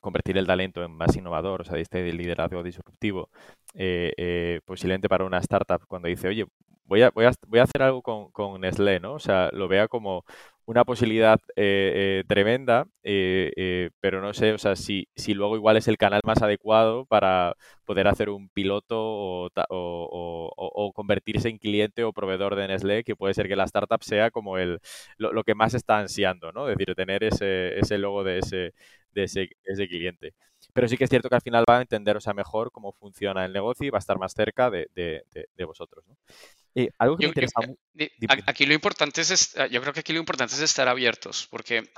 [0.00, 3.30] convertir el talento en más innovador, o sea, este liderazgo disruptivo,
[4.64, 6.46] posiblemente para una startup cuando dice, oye,
[6.84, 9.14] voy a, voy a, voy a hacer algo con, con Nestlé, ¿no?
[9.14, 10.24] O sea, lo vea como
[10.68, 15.78] una posibilidad eh, eh, tremenda, eh, pero no sé, o sea, si, si luego igual
[15.78, 17.54] es el canal más adecuado para
[17.86, 23.32] poder hacer un piloto o, o, convertirse en cliente o proveedor de Nestlé, que puede
[23.32, 24.78] ser que la startup sea como el,
[25.16, 26.68] lo, que más está ansiando, ¿no?
[26.68, 28.74] Es decir, tener ese, ese logo de ese,
[29.12, 30.34] de ese, ese cliente.
[30.78, 32.92] Pero sí que es cierto que al final va a entender, o sea, mejor cómo
[32.92, 36.16] funciona el negocio y va a estar más cerca de, de, de vosotros, ¿no?
[36.98, 37.60] algo que me interesa
[38.46, 41.90] Aquí lo importante es, yo creo que aquí lo importante es estar abiertos, porque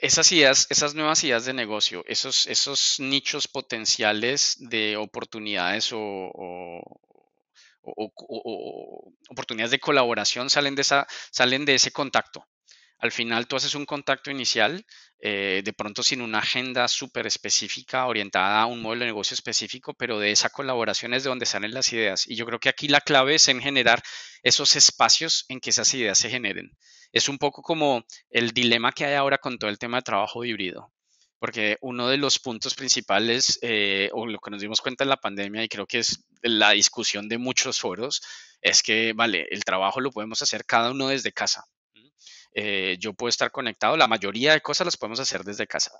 [0.00, 6.82] esas ideas, esas nuevas ideas de negocio, esos, esos nichos potenciales de oportunidades o,
[9.28, 12.44] oportunidades de colaboración salen de, esa, salen de ese contacto.
[12.98, 14.84] Al final tú haces un contacto inicial,
[15.18, 19.94] eh, de pronto sin una agenda súper específica orientada a un modelo de negocio específico,
[19.94, 22.26] pero de esa colaboración es de donde salen las ideas.
[22.26, 24.02] Y yo creo que aquí la clave es en generar
[24.42, 26.70] esos espacios en que esas ideas se generen.
[27.12, 30.44] Es un poco como el dilema que hay ahora con todo el tema de trabajo
[30.44, 30.92] híbrido
[31.44, 35.18] porque uno de los puntos principales, eh, o lo que nos dimos cuenta en la
[35.18, 38.22] pandemia, y creo que es la discusión de muchos foros,
[38.62, 41.66] es que, vale, el trabajo lo podemos hacer cada uno desde casa.
[42.54, 45.90] Eh, yo puedo estar conectado, la mayoría de cosas las podemos hacer desde casa.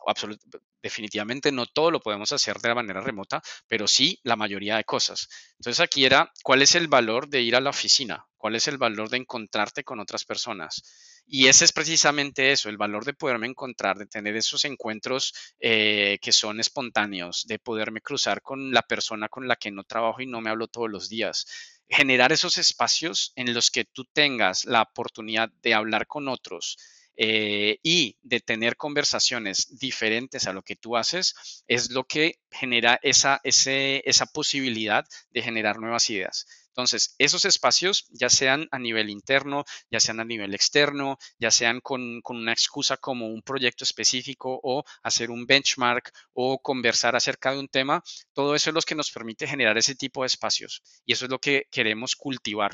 [0.82, 4.84] definitivamente no todo lo podemos hacer de la manera remota, pero sí la mayoría de
[4.84, 5.28] cosas.
[5.58, 8.26] Entonces aquí era, ¿cuál es el valor de ir a la oficina?
[8.36, 10.82] ¿Cuál es el valor de encontrarte con otras personas?
[11.26, 16.18] Y ese es precisamente eso, el valor de poderme encontrar, de tener esos encuentros eh,
[16.20, 20.26] que son espontáneos, de poderme cruzar con la persona con la que no trabajo y
[20.26, 21.46] no me hablo todos los días
[21.94, 26.76] generar esos espacios en los que tú tengas la oportunidad de hablar con otros
[27.16, 32.98] eh, y de tener conversaciones diferentes a lo que tú haces, es lo que genera
[33.02, 36.46] esa, esa posibilidad de generar nuevas ideas.
[36.76, 41.80] Entonces, esos espacios, ya sean a nivel interno, ya sean a nivel externo, ya sean
[41.80, 47.60] con, una excusa como un proyecto específico o hacer un benchmark o conversar acerca de
[47.60, 50.82] un tema, todo eso es lo que nos permite generar ese tipo de espacios.
[51.06, 52.72] Y eso es lo que queremos cultivar.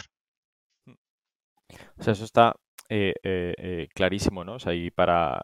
[1.98, 2.56] O sea, eso está
[2.88, 4.54] eh, eh, eh, clarísimo, ¿no?
[4.54, 5.42] O sea, y para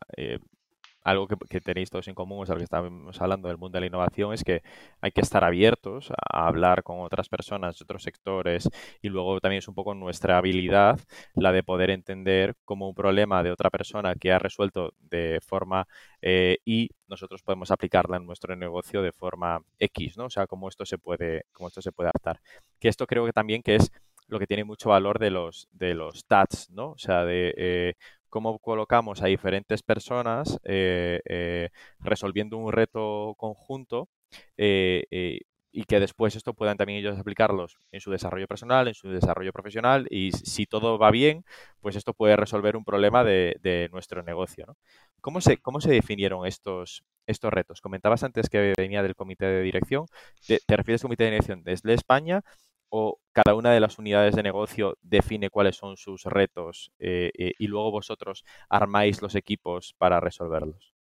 [1.07, 3.87] algo que, tenéis todos en común, es algo que estamos hablando del mundo de la
[3.87, 4.63] innovación, es que
[5.01, 8.69] hay que estar abiertos a, hablar con otras personas de otros sectores
[9.01, 10.99] y luego también es un poco nuestra habilidad
[11.35, 15.87] la de poder entender como un problema de otra persona que ha resuelto de forma
[16.23, 20.25] eh, y nosotros podemos aplicarla en nuestro negocio de forma X, ¿no?
[20.25, 22.41] O sea, cómo esto se puede, cómo esto se puede adaptar.
[22.81, 23.93] Que esto creo que también que es
[24.27, 26.91] lo que tiene mucho valor de los, de los TATs, ¿no?
[26.91, 27.95] O sea, de eh,
[28.37, 31.71] cómo colocamos a diferentes personas eh, eh,
[32.01, 34.11] resolviendo un reto conjunto
[34.59, 35.41] eh,
[35.73, 39.55] y que después esto puedan también ellos aplicarlos en su desarrollo personal, en su desarrollo
[39.55, 41.45] profesional y si todo va bien,
[41.81, 44.77] pues esto puede resolver un problema de, nuestro negocio.
[45.23, 47.81] ¿Cómo, se, ¿Cómo se definieron estos, estos retos?
[47.81, 50.05] Comentabas antes que venía del comité de dirección.
[50.47, 52.43] ¿Te, te refieres al comité de dirección desde España
[52.89, 57.53] o cada una de las unidades de negocio define cuáles son sus retos eh, eh,
[57.59, 60.95] y luego vosotros armáis los equipos para resolverlos?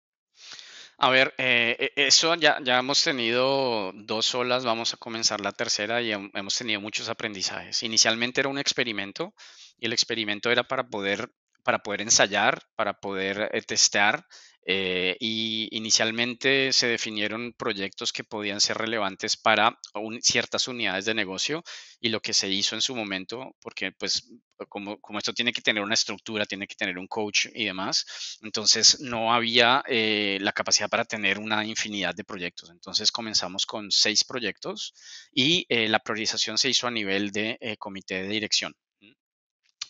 [0.98, 6.00] A ver, eh, eso ya, ya hemos tenido dos olas, vamos a comenzar la tercera
[6.00, 7.82] y hemos tenido muchos aprendizajes.
[7.82, 9.34] Inicialmente era un experimento
[9.78, 11.30] y el experimento era para poder,
[11.66, 14.24] para poder ensayar, para poder testear
[14.68, 19.76] eh, y inicialmente se definieron proyectos que podían ser relevantes para
[20.20, 21.64] ciertas unidades de negocio
[22.00, 24.30] y lo que se hizo en su momento, porque pues
[24.68, 28.38] como, como, esto tiene que tener una estructura, tiene que tener un coach y demás,
[28.42, 32.70] entonces no había eh, la capacidad para tener una infinidad de proyectos.
[32.70, 34.94] Entonces comenzamos con seis proyectos
[35.32, 38.72] y eh, la priorización se hizo a nivel de comité de dirección.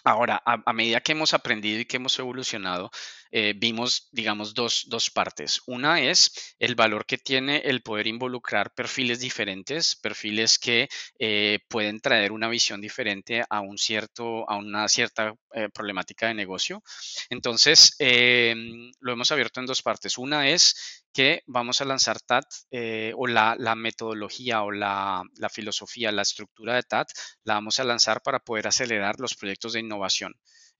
[0.06, 2.92] Ahora, a, medida que hemos aprendido y que hemos evolucionado,
[3.32, 5.62] eh, vimos, digamos, dos, dos, partes.
[5.66, 10.88] Una es el valor que tiene el poder involucrar perfiles diferentes, perfiles que
[11.18, 16.34] eh, pueden traer una visión diferente a, un cierto, a una cierta eh, problemática de
[16.34, 16.84] negocio.
[17.28, 20.18] Entonces, em, lo hemos abierto en dos partes.
[20.18, 26.20] Una es que vamos a lanzar TAT eh, o la, metodología o la, filosofía, la
[26.20, 27.08] estructura de TAT,
[27.42, 29.95] la vamos a lanzar para poder acelerar los proyectos de innovación.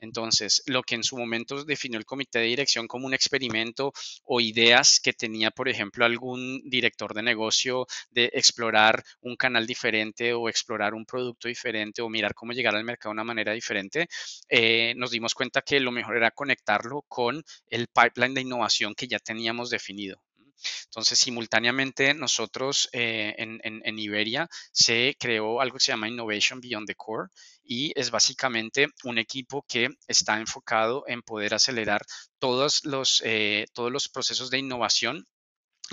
[0.01, 3.93] Entonces, lo que en su momento definió el comité de dirección como un experimento
[4.25, 10.35] o ideas que tenía, por ejemplo, algún director de negocio de explorar un canal diferente
[10.35, 14.07] o explorar un producto diferente o mirar cómo llegar al mercado de una manera diferente,
[14.49, 19.09] eh, nos dimos cuenta que lo mejor era conectarlo con el pipeline de innovación que
[19.09, 20.21] ya teníamos definido.
[20.85, 26.95] Entonces, simultáneamente nosotros eh, en, Iberia se creó algo que se llama Innovation Beyond the
[26.95, 27.29] Core
[27.65, 32.03] y es básicamente un equipo que está enfocado en poder acelerar
[32.39, 35.27] todos los, eh, todos los procesos de innovación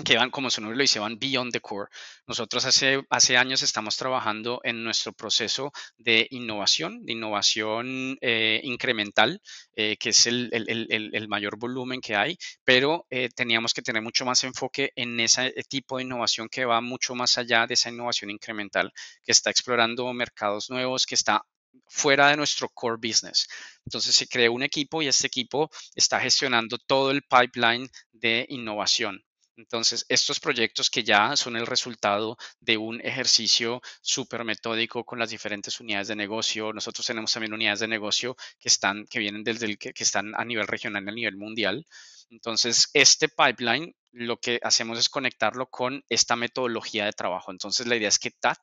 [0.02, 1.88] que van, como su nombre lo dice, van beyond the core.
[2.26, 9.40] Nosotros hace, hace años estamos trabajando en nuestro proceso de innovación, de innovación eh, incremental,
[9.76, 14.24] eh, que es el, el, mayor volumen que hay, pero eh, teníamos que tener mucho
[14.24, 18.30] más enfoque en ese tipo de innovación que va mucho más allá de esa innovación
[18.30, 18.92] incremental,
[19.24, 21.44] que está explorando mercados nuevos, que está
[21.86, 23.46] fuera de nuestro core business.
[23.86, 29.24] Entonces se creó un equipo y este equipo está gestionando todo el pipeline de innovación.
[29.56, 35.30] Entonces, estos proyectos que ya son el resultado de un ejercicio súper metódico con las
[35.30, 39.66] diferentes unidades de negocio, nosotros tenemos también unidades de negocio que están, que vienen desde
[39.66, 41.86] el, que, están a nivel regional a nivel mundial.
[42.30, 47.50] Entonces, este pipeline lo que hacemos es conectarlo con esta metodología de trabajo.
[47.52, 48.58] Entonces, la idea es que TAT,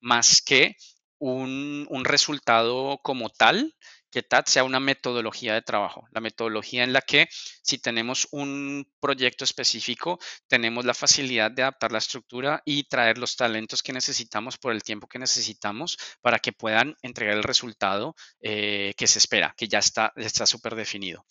[0.00, 0.76] más que
[1.18, 3.74] un, un resultado como tal,
[4.14, 8.86] que TAT sea una metodología de trabajo, la metodología en la que si tenemos un
[9.00, 14.56] proyecto específico, tenemos la facilidad de adaptar la estructura y traer los talentos que necesitamos
[14.56, 19.52] por el tiempo que necesitamos para que puedan entregar el resultado eh, que se espera,
[19.56, 20.12] que ya está
[20.46, 21.26] súper definido.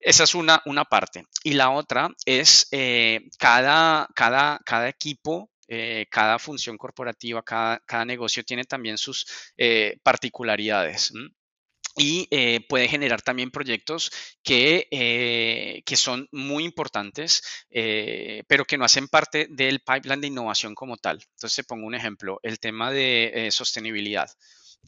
[0.00, 1.22] Esa es una, una parte.
[1.44, 8.06] Y la otra es eh, cada, cada, cada equipo eh, cada función corporativa, cada, cada,
[8.06, 9.26] negocio tiene también sus
[10.02, 11.12] particularidades
[11.98, 14.10] y eh, puede generar también proyectos
[14.42, 20.28] que, eh, que son muy importantes, eh, pero que no hacen parte del pipeline de
[20.28, 21.20] innovación como tal.
[21.34, 24.30] Entonces, te pongo un ejemplo, el tema de sostenibilidad.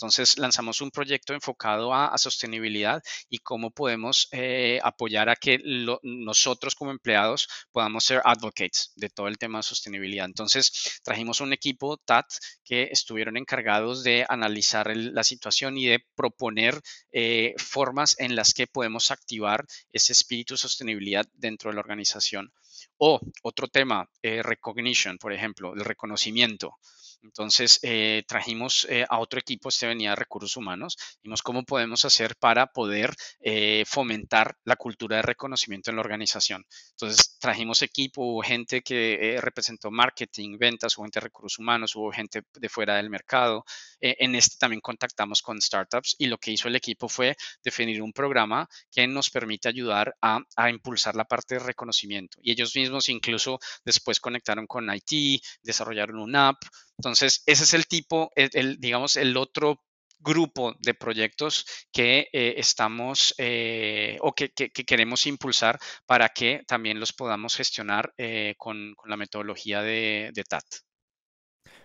[0.00, 5.60] Entonces lanzamos un proyecto enfocado a, sostenibilidad y cómo podemos eh, apoyar a que
[6.02, 10.24] nosotros como empleados podamos ser advocates de todo el tema de sostenibilidad.
[10.24, 12.24] Entonces trajimos un equipo TAT
[12.64, 16.80] que estuvieron encargados de analizar la situación y de proponer
[17.12, 22.54] eh, formas en las que podemos activar ese espíritu de sostenibilidad dentro de la organización.
[22.96, 26.78] O otro tema, eh, recognition, por ejemplo, el reconocimiento.
[27.22, 32.04] Entonces, eh, trajimos eh, a otro equipo, este venía de recursos humanos, vimos cómo podemos
[32.04, 36.64] hacer para poder eh, fomentar la cultura de reconocimiento en la organización.
[36.90, 42.10] Entonces, trajimos equipo, hubo gente que representó marketing, ventas, hubo gente de recursos humanos, hubo
[42.12, 43.64] gente de fuera del mercado.
[44.00, 48.12] en este también contactamos con startups y lo que hizo el equipo fue definir un
[48.12, 52.38] programa que nos permite ayudar a, a impulsar la parte de reconocimiento.
[52.42, 56.62] Y ellos mismos incluso después conectaron con IT, desarrollaron una app.
[57.00, 59.80] Entonces, ese es el tipo, el, digamos, el otro
[60.18, 67.14] grupo de proyectos que eh, estamos eh, o que, queremos impulsar para que también los
[67.14, 70.64] podamos gestionar eh, con, la metodología de, TAT.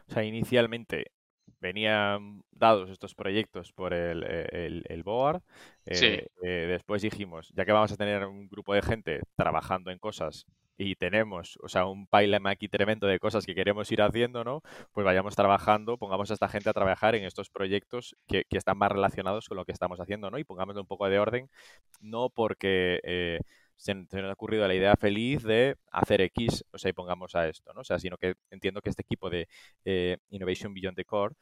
[0.09, 1.11] O sea, inicialmente
[1.61, 5.41] venían dados estos proyectos por el, el, board.
[5.85, 10.45] después dijimos, ya que vamos a tener un grupo de gente trabajando en cosas
[10.77, 14.61] y tenemos, o sea, un pipeline aquí tremendo de cosas que queremos ir haciendo, ¿no?
[14.91, 18.91] Pues vayamos trabajando, pongamos a esta gente a trabajar en estos proyectos que, están más
[18.91, 20.37] relacionados con lo que estamos haciendo, ¿no?
[20.37, 21.49] Y pongamos un poco de orden,
[22.01, 23.39] no porque eh,
[23.77, 27.47] se, nos ha ocurrido la idea feliz de hacer X, o sea, y pongamos a
[27.47, 27.81] esto, ¿no?
[27.81, 29.47] O sea, sino que entiendo que este equipo de
[29.85, 31.35] eh, Innovation Beyond the Core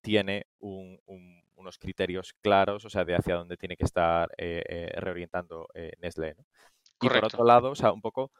[0.00, 5.68] tiene unos criterios claros, o sea, de hacia dónde tiene que estar eh, reorientando
[5.98, 6.44] Nestlé, ¿no?
[7.02, 8.30] Y por otro lado, o sea, un poco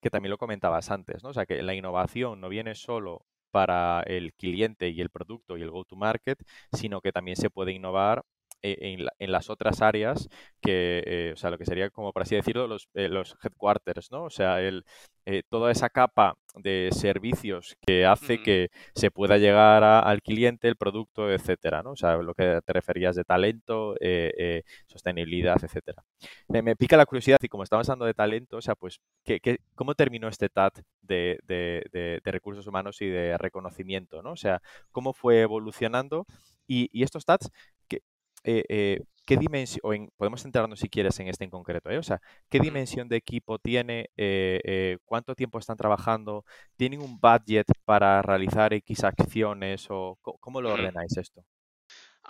[0.00, 1.30] que también lo comentabas antes, ¿no?
[1.30, 5.62] O sea, que la innovación no viene solo para el cliente y el producto y
[5.62, 6.38] el go-to-market,
[6.72, 8.24] sino que también se puede innovar
[8.62, 10.28] e, en, las otras áreas
[10.60, 14.10] que, eh, o sea, lo que sería como, por así decirlo, los, eh, los headquarters,
[14.10, 14.24] ¿no?
[14.24, 14.84] O sea, el,
[15.24, 20.76] eh, toda esa capa de servicios que hace que se pueda llegar al cliente, el
[20.76, 21.92] producto, etcétera, ¿no?
[21.92, 23.94] O sea, lo que te referías de talento,
[24.86, 26.02] sostenibilidad, etcétera.
[26.48, 29.40] Me, pica la curiosidad y como estamos hablando de talento, o sea, pues, ¿qué,
[29.74, 34.32] cómo terminó este TAT de, de, recursos humanos y de reconocimiento, ¿no?
[34.32, 36.26] O sea, ¿cómo fue evolucionando?
[36.66, 37.50] Y, y estos TATs,
[38.44, 41.98] eh, eh, ¿qué dimensión, o podemos centrarnos si quieres en este en concreto, ¿eh?
[41.98, 44.10] o sea, ¿qué dimensión de equipo tiene?
[45.04, 46.44] ¿Cuánto tiempo están trabajando?
[46.76, 49.86] ¿Tienen un budget para realizar X acciones?
[49.90, 51.44] ¿O cómo lo ordenáis esto?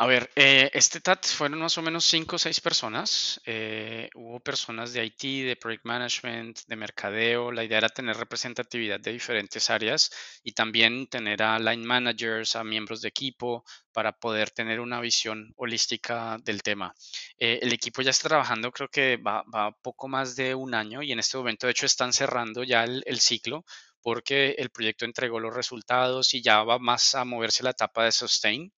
[0.03, 3.39] A ver, eh, este TAT fueron más o menos cinco o seis personas.
[3.45, 7.53] Eh, hubo personas de IT, de Project Management, de mercadeo.
[7.53, 10.11] La idea era tener representatividad de diferentes áreas
[10.43, 15.53] y también tener a line managers, a miembros de equipo para poder tener una visión
[15.57, 16.95] holística del tema.
[17.37, 21.03] Eh, el equipo ya está trabajando, creo que va, va, poco más de un año
[21.03, 23.67] y en este momento, de hecho, están cerrando ya el, el ciclo
[24.01, 28.13] porque el proyecto entregó los resultados y ya va más a moverse la etapa de
[28.13, 28.73] sustain.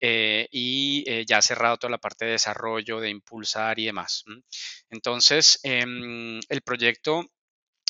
[0.00, 4.24] Eh, y eh, ya ha cerrado toda la parte de desarrollo, de impulsar y demás.
[4.90, 7.24] Entonces, em, el proyecto,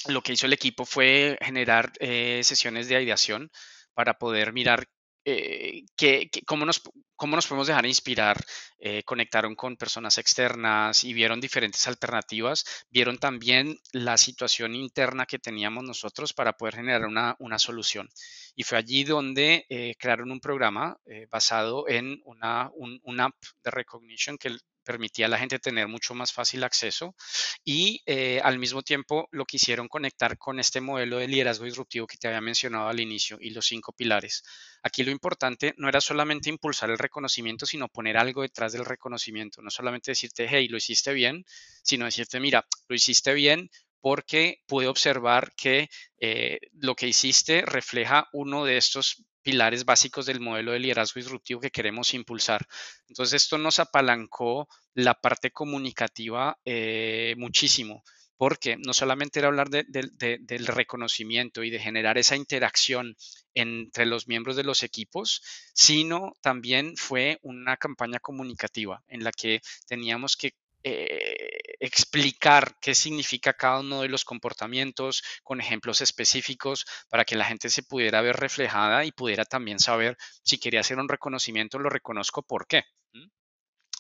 [0.07, 3.51] lo que hizo el equipo fue generar eh, sesiones de ideación
[3.95, 4.87] para poder mirar
[5.31, 6.81] eh, que, cómo, nos,
[7.17, 8.43] cómo, nos, podemos dejar inspirar.
[8.79, 12.65] Eh, conectaron con personas externas y vieron diferentes alternativas.
[12.89, 18.09] Vieron también la situación interna que teníamos nosotros para poder generar una, una solución.
[18.55, 20.97] Y fue allí donde eh, crearon un programa
[21.31, 24.57] basado en una, un, app de recognition que
[24.89, 27.15] permitía a la gente tener mucho más fácil acceso
[27.63, 32.17] y eh, al mismo tiempo lo quisieron conectar con este modelo de liderazgo disruptivo que
[32.17, 34.43] te había mencionado al inicio y los cinco pilares.
[34.83, 39.61] Aquí lo importante no era solamente impulsar el reconocimiento, sino poner algo detrás del reconocimiento,
[39.61, 41.45] no solamente decirte, hey, lo hiciste bien,
[41.83, 43.69] sino decirte, mira, lo hiciste bien,
[44.01, 50.41] porque pude observar que eh, lo que hiciste refleja uno de estos pilares básicos del
[50.41, 52.67] modelo de liderazgo disruptivo que queremos impulsar.
[53.09, 58.03] Entonces, esto nos apalancó la parte comunicativa eh, muchísimo
[58.39, 63.17] porque no solamente era hablar del reconocimiento y de generar esa interacción
[63.53, 65.43] entre los miembros de los equipos,
[65.75, 73.53] sino también fue una campaña comunicativa en la que teníamos que eh, explicar qué significa
[73.55, 78.37] cada uno de los comportamientos con ejemplos específicos para que la gente se pudiera ver
[78.37, 82.85] reflejada y pudiera también saber si quería hacer un reconocimiento, lo reconozco por qué.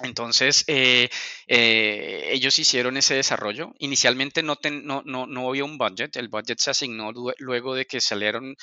[0.00, 1.08] Entonces, eh,
[1.48, 3.72] eh, ellos hicieron ese desarrollo.
[3.80, 8.54] Inicialmente no, no, no, había un budget, el budget se asignó luego de que salieron,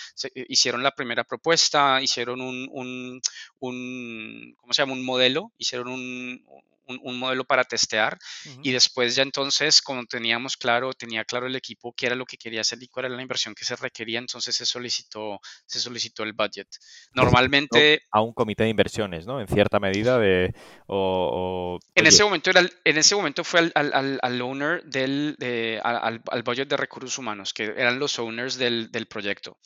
[0.47, 3.22] hicieron la primera propuesta, hicieron un, un,
[3.59, 4.93] un, ¿cómo se llama?
[4.93, 6.45] Un modelo, hicieron un,
[6.88, 8.18] un, modelo para testear
[8.62, 12.38] y después ya entonces, como teníamos claro, tenía claro el equipo qué era lo que
[12.38, 16.24] quería hacer y cuál era la inversión que se requería, entonces se solicitó, se solicitó
[16.24, 16.68] el budget.
[17.14, 18.04] Normalmente...
[18.12, 19.40] A un comité de inversiones, ¿no?
[19.40, 20.54] En cierta medida de...
[20.88, 25.36] O, en, ese momento era, en ese momento fue al, al, owner del,
[25.84, 29.58] al, al, budget de recursos humanos, que eran los owners del, del proyecto.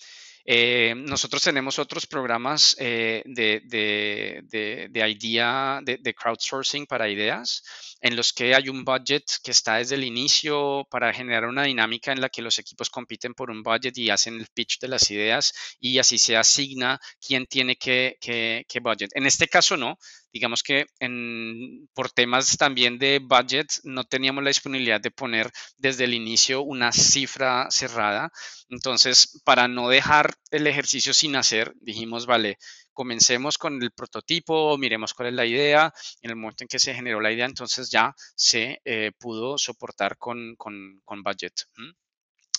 [0.52, 7.64] Eh, nosotros tenemos otros programas eh, de, de, de, idea, de, crowdsourcing para ideas,
[8.02, 12.12] en los que hay un budget que está desde el inicio para generar una dinámica
[12.12, 15.12] en la que los equipos compiten por un budget y hacen el pitch de las
[15.12, 19.12] ideas y así se asigna quién tiene que, que, que budget.
[19.14, 20.00] En este caso no,
[20.32, 20.86] digamos que
[21.94, 26.92] por temas también de budget no teníamos la disponibilidad de poner desde el inicio una
[26.92, 28.32] cifra cerrada.
[28.70, 32.58] Entonces, para no dejar el ejercicio sin hacer, dijimos, vale,
[32.94, 35.94] comencemos con el prototipo, miremos cuál es la idea.
[36.22, 40.18] En el momento en que se generó la idea, entonces ya se eh, pudo soportar
[40.18, 40.56] con,
[41.24, 41.54] budget.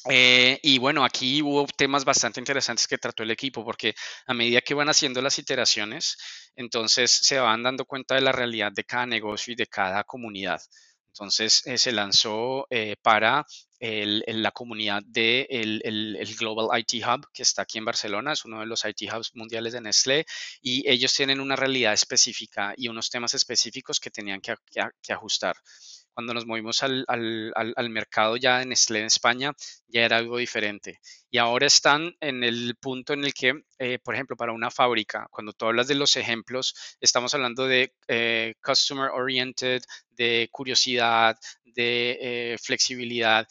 [0.08, 3.94] Eh, y bueno, aquí hubo temas bastante interesantes que trató el equipo, porque
[4.26, 6.16] a medida que van haciendo las iteraciones,
[6.56, 10.60] entonces se van dando cuenta de la realidad de cada negocio y de cada comunidad.
[11.08, 13.44] Entonces eh, se lanzó eh, para
[13.80, 18.66] la comunidad de el, Global IT Hub, que está aquí en Barcelona, es uno de
[18.66, 20.26] los IT Hubs mundiales de Nestlé,
[20.60, 25.56] y ellos tienen una realidad específica y unos temas específicos que tenían que ajustar
[26.14, 29.52] cuando nos movimos al, mercado ya en Nestlé en España,
[29.88, 31.00] ya era algo diferente.
[31.30, 35.28] Y ahora están en el punto en el que, eh, por ejemplo, para una fábrica,
[35.30, 42.18] cuando tú hablas de los ejemplos, estamos hablando de eh, customer oriented, de curiosidad, de
[42.20, 43.46] eh, flexibilidad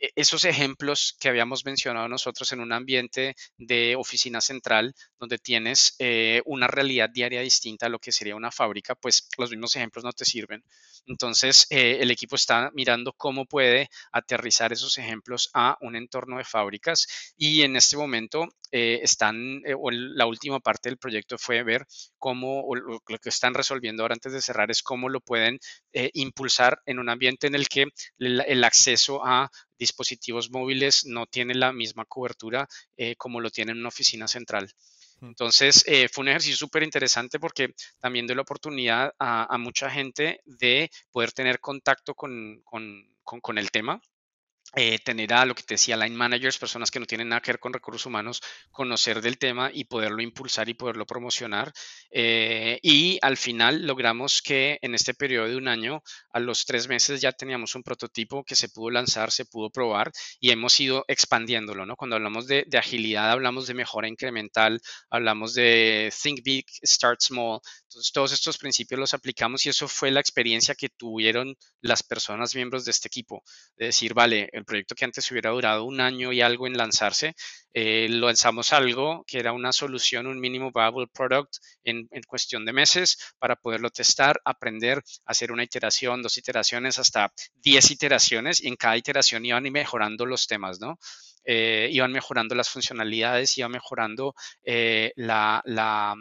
[0.00, 5.96] e-, esos ejemplos que habíamos mencionado nosotros en un ambiente de oficina central, donde tienes
[6.46, 10.12] una realidad diaria distinta a lo que sería una fábrica, pues los mismos ejemplos no
[10.12, 10.64] te sirven.
[11.06, 16.44] Entonces, eh, el equipo está mirando cómo puede aterrizar esos ejemplos a un entorno de
[16.44, 21.62] fábricas y en este momento eh, están, eh, o la última parte del proyecto fue
[21.62, 21.86] ver
[22.18, 25.58] cómo, lo, que están resolviendo ahora antes de cerrar es cómo lo pueden
[26.14, 27.86] impulsar en un ambiente en el que
[28.18, 32.66] el, acceso a dispositivos móviles no tiene la misma cobertura
[33.18, 34.70] como lo tiene en una oficina central.
[35.20, 40.40] Entonces, eh, fue un ejercicio súper interesante porque también dio la oportunidad a, mucha gente
[40.44, 44.00] de poder tener contacto con, con el tema
[44.76, 47.52] eh, tener a lo que te decía line managers, personas que no tienen nada que
[47.52, 51.72] ver con recursos humanos, conocer del tema y poderlo impulsar y poderlo promocionar.
[52.10, 56.02] Eh, y al final logramos que en este periodo de un año,
[56.32, 60.10] a los tres meses ya teníamos un prototipo que se pudo lanzar, se pudo probar
[60.40, 61.86] y hemos ido expandiéndolo.
[61.86, 61.96] ¿no?
[61.96, 67.60] Cuando hablamos de, de agilidad, hablamos de mejora incremental, hablamos de think big, start small.
[67.84, 72.54] Entonces, todos estos principios los aplicamos y eso fue la experiencia que tuvieron las personas
[72.54, 73.42] miembros de este equipo.
[73.76, 77.34] De decir, vale, el proyecto que antes hubiera durado un año y algo en lanzarse,
[77.74, 83.34] eh, lanzamos algo que era una solución, un mínimo viable product en, cuestión de meses
[83.38, 88.96] para poderlo testar, aprender, hacer una iteración, dos iteraciones, hasta 10 iteraciones y en cada
[88.96, 90.98] iteración iban mejorando los temas, ¿no?
[91.44, 94.34] Eh, iban mejorando las funcionalidades, iban mejorando
[94.64, 96.14] eh, la, la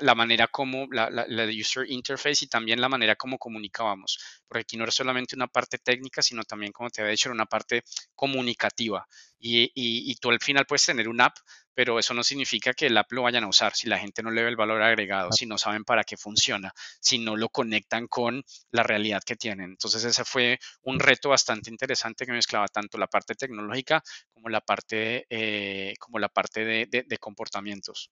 [0.00, 4.76] la manera como la, la, user interface y también la manera como comunicábamos, porque aquí
[4.76, 7.82] no era solamente una parte técnica, sino también, como te había dicho, era una parte
[8.14, 9.06] comunicativa.
[9.38, 11.36] Y, y, tú al final puedes tener un app,
[11.72, 14.30] pero eso no significa que el app lo vayan a usar si la gente no
[14.30, 18.06] le ve el valor agregado, si no saben para qué funciona, si no lo conectan
[18.06, 19.70] con la realidad que tienen.
[19.70, 24.60] Entonces ese fue un reto bastante interesante que mezclaba tanto la parte tecnológica como la
[24.60, 28.10] parte, eh, como la parte de, de comportamientos.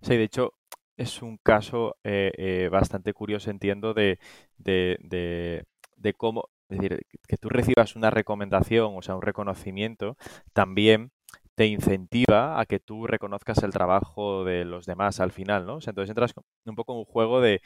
[0.00, 0.52] Sí, de hecho,
[0.96, 4.18] es un caso eh, eh, bastante curioso, entiendo, de,
[4.58, 4.96] de,
[5.96, 10.16] de, cómo es decir, que tú recibas una recomendación, o sea, un reconocimiento,
[10.52, 11.12] también
[11.54, 15.74] te incentiva a que tú reconozcas el trabajo de los demás al final, ¿no?
[15.74, 16.32] entonces entras
[16.66, 17.60] un poco en un juego de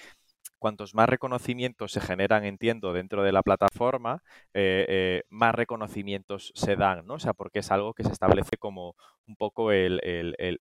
[0.61, 4.23] cuantos más reconocimientos se generan, entiendo, dentro de la plataforma,
[4.55, 7.15] eh, eh, más reconocimientos se dan, ¿no?
[7.15, 8.95] O sea, porque es algo que se establece como
[9.27, 10.01] un poco el,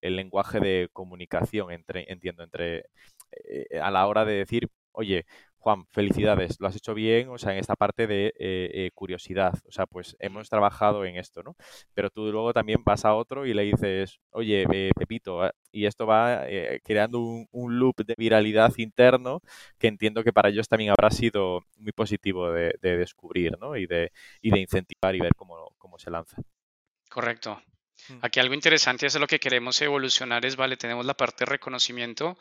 [0.00, 2.86] lenguaje de comunicación, entre, entiendo, entre
[3.32, 5.26] eh, a la hora de decir, oye,
[5.60, 9.52] Juan, felicidades, lo has hecho bien, o sea, en esta parte de eh, eh, curiosidad,
[9.68, 11.54] o sea, pues hemos trabajado en esto, ¿no?
[11.92, 16.06] Pero tú luego también vas a otro y le dices, oye, Pepito, ah", y esto
[16.06, 19.42] va eh, creando un, loop de viralidad interno
[19.78, 23.76] que entiendo que para ellos también habrá sido muy positivo de, descubrir, ¿no?
[23.76, 26.36] Y de, y de incentivar y ver cómo, cómo se lanza.
[27.10, 27.60] Correcto.
[28.08, 28.18] Mm.
[28.22, 32.38] Aquí algo interesante es lo que queremos evolucionar es, vale, tenemos la parte de reconocimiento,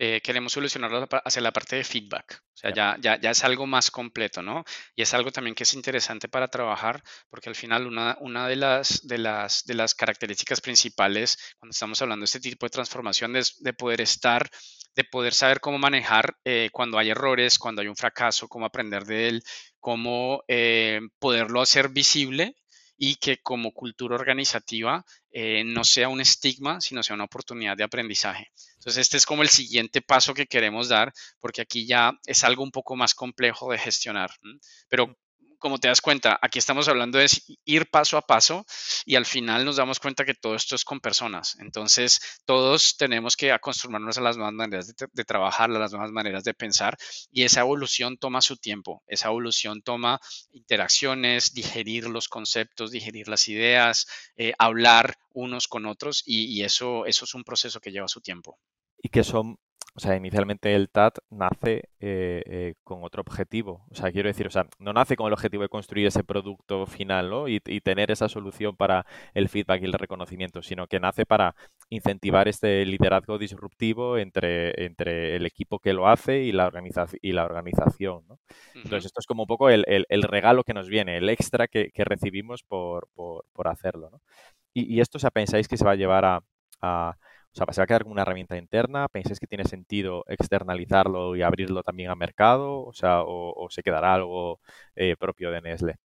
[0.00, 2.40] eh, queremos solucionarlo hacia la parte de feedback.
[2.54, 4.64] O sea, ya, ya, ya, es algo más completo, ¿no?
[4.94, 8.54] Y es algo también que es interesante para trabajar, porque al final una, una de,
[8.54, 13.34] las, de, las, de las características principales cuando estamos hablando de este tipo de transformación
[13.34, 14.48] es de poder estar,
[14.94, 19.04] de poder saber cómo manejar eh, cuando hay errores, cuando hay un fracaso, cómo aprender
[19.04, 19.42] de él,
[19.80, 22.54] cómo eh, poderlo hacer visible
[22.96, 25.04] y que como cultura organizativa
[25.40, 28.50] eh, no sea un estigma, sino sea una oportunidad de aprendizaje.
[28.74, 32.64] Entonces, este es como el siguiente paso que queremos dar, porque aquí ya es algo
[32.64, 34.30] un poco más complejo de gestionar.
[34.88, 35.16] Pero
[35.58, 37.26] como te das cuenta, aquí estamos hablando de
[37.64, 38.64] ir paso a paso
[39.04, 41.56] y al final nos damos cuenta que todo esto es con personas.
[41.60, 46.44] Entonces, todos tenemos que acostumbrarnos a las nuevas maneras de, trabajar, a las nuevas maneras
[46.44, 46.96] de pensar
[47.30, 49.02] y esa evolución toma su tiempo.
[49.06, 50.20] Esa evolución toma
[50.52, 54.06] interacciones, digerir los conceptos, digerir las ideas,
[54.36, 58.58] eh, hablar unos con otros y, eso, eso es un proceso que lleva su tiempo.
[59.00, 59.58] Y que son
[59.98, 63.84] o sea, inicialmente el TAT nace eh, eh, con otro objetivo.
[63.90, 66.86] O sea, quiero decir, o sea, no nace con el objetivo de construir ese producto
[66.86, 67.48] final, ¿no?
[67.48, 71.56] Y, tener esa solución para el feedback y el reconocimiento, sino que nace para
[71.90, 76.70] incentivar este liderazgo disruptivo entre, entre el equipo que lo hace y la,
[77.20, 78.38] y la organización, ¿no?
[78.76, 79.84] Entonces, esto es como un poco el,
[80.22, 83.08] regalo que nos viene, el extra que, recibimos por,
[83.64, 84.20] hacerlo, ¿no?
[84.72, 86.24] Y, esto, o sea, pensáis que se va a llevar
[86.80, 87.16] a
[87.58, 89.08] sea, ¿se va a quedar como una herramienta interna?
[89.08, 92.84] ¿Pensáis que tiene sentido externalizarlo y abrirlo también a mercado?
[92.84, 94.60] O sea, o, se quedará algo
[94.94, 95.96] eh, propio de Nestle?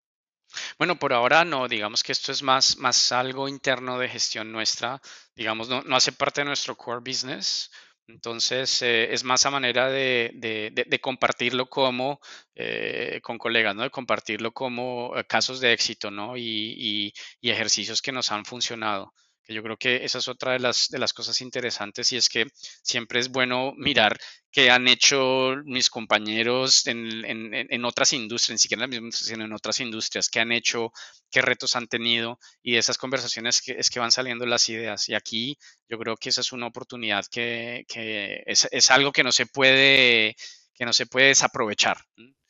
[0.78, 5.02] Bueno, por ahora no, digamos que esto es más, más algo interno de gestión nuestra,
[5.36, 7.72] digamos, no, hace parte de nuestro core business,
[8.08, 12.20] entonces eh, es más a manera de, compartirlo como
[12.54, 13.84] eh, con colegas, ¿no?
[13.84, 16.38] De compartirlo como casos de éxito, ¿no?
[16.38, 19.14] y, ejercicios que nos han funcionado
[19.44, 22.30] que yo creo que esa es otra de las, de las cosas interesantes y es
[22.30, 22.48] que
[22.82, 24.18] siempre es bueno mirar
[24.52, 29.46] qué han hecho mis compañeros en, en, otras industrias, ni siquiera en la misma sino
[29.46, 30.92] en otras industrias, qué han hecho,
[31.32, 35.10] qué retos han tenido y de esas conversaciones es que van saliendo las ideas.
[35.10, 35.58] Y aquí
[35.90, 39.46] yo creo que esa es una oportunidad que, que es, es, algo que no se
[39.48, 40.36] puede,
[40.74, 41.98] que no se puede desaprovechar.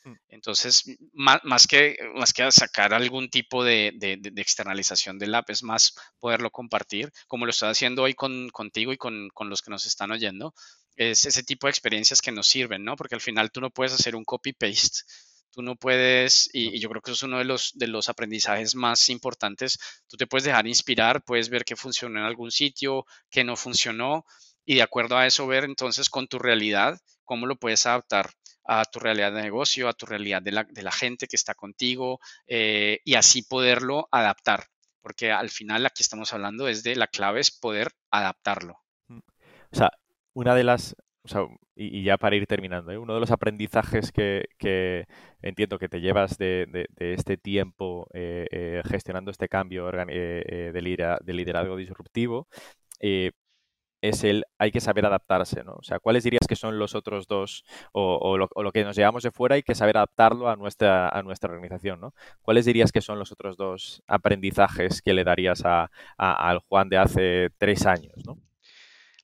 [0.03, 0.13] Mm.
[0.29, 0.83] Entonces,
[1.13, 3.93] más, que, más que sacar algún tipo de,
[4.35, 8.97] externalización del app, es más poderlo compartir, como lo estoy haciendo hoy con, contigo y
[8.97, 10.53] con, los que nos están oyendo.
[10.95, 12.95] Es ese tipo de experiencias que nos sirven, ¿no?
[12.95, 14.99] Porque al final tú no puedes hacer un copy-paste,
[15.51, 18.75] tú no puedes, y, yo creo que eso es uno de los, de los aprendizajes
[18.75, 23.43] más importantes, tú te puedes dejar inspirar, puedes ver qué funcionó en algún sitio, qué
[23.43, 24.25] no funcionó,
[24.65, 28.31] y de acuerdo a eso ver entonces con tu realidad cómo lo puedes adaptar
[28.65, 31.53] a tu realidad de negocio, a tu realidad de la, de la gente que está
[31.53, 34.65] contigo eh, y así poderlo adaptar.
[35.01, 38.77] Porque al final aquí estamos hablando es de la clave es poder adaptarlo.
[39.07, 39.19] Mm.
[39.71, 39.91] O sea,
[40.33, 40.95] una de las,
[41.75, 42.97] y, ya para ir terminando, ¿eh?
[42.97, 45.05] uno de los aprendizajes que,
[45.41, 51.75] entiendo que te llevas de, de, este tiempo eh, gestionando este cambio de, de, liderazgo
[51.75, 52.47] disruptivo
[54.03, 55.75] es el hay que saber adaptarse, ¿no?
[55.75, 59.31] O sea, ¿cuáles dirías que son los otros dos o, lo, que nos llevamos de
[59.31, 62.13] fuera y que saber adaptarlo a nuestra, a nuestra organización, ¿no?
[62.41, 66.97] ¿Cuáles dirías que son los otros dos aprendizajes que le darías a, al Juan de
[66.97, 68.37] hace tres años, ¿no?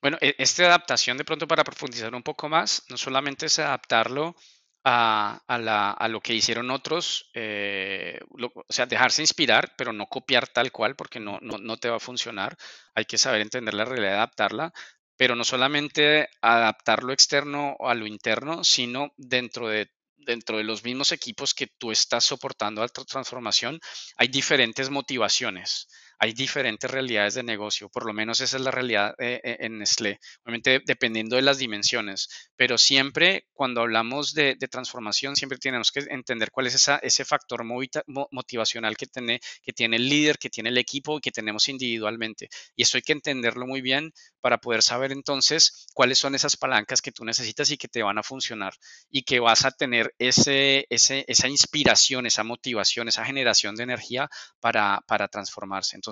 [0.02, 4.36] Bueno, e, esta adaptación de pronto para profundizar un poco más, no solamente es adaptarlo
[4.84, 10.96] a, lo que hicieron otros, eh, o sea, dejarse inspirar, pero no copiar tal cual
[10.96, 12.58] porque no, no, te va a funcionar.
[12.96, 14.74] Hay que saber entender la realidad adaptarla,
[15.18, 19.92] pero no solamente adaptar lo externo a lo interno, sino dentro de
[20.26, 23.80] dentro de los mismos equipos que tú estás soportando a transformación,
[24.18, 25.88] hay diferentes motivaciones.
[26.20, 29.80] Hay diferentes realidades de negocio, por lo menos esa es la realidad eh, eh, en
[29.80, 36.02] Nestlé, obviamente dependiendo de las dimensiones, pero siempre cuando hablamos de, transformación, siempre tenemos que
[36.10, 40.70] entender cuál es esa, ese factor motivacional que tiene, que tiene el líder, que tiene
[40.70, 42.50] el equipo y que tenemos individualmente.
[42.76, 47.02] Y esto hay que entenderlo muy bien para poder saber entonces cuáles son esas palancas
[47.02, 48.74] que tú necesitas y que te van a funcionar
[49.10, 55.04] y que vas a tener ese, esa inspiración, esa motivación, esa generación de energía para,
[55.32, 55.96] transformarse.
[55.96, 56.09] Entonces,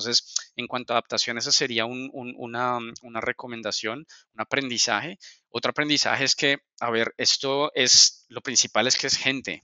[0.56, 2.80] en cuanto a adaptación, esa sería una,
[3.22, 5.18] recomendación, un aprendizaje.
[5.50, 9.62] Otro aprendizaje es que, a ver, esto es, lo principal es que es gente,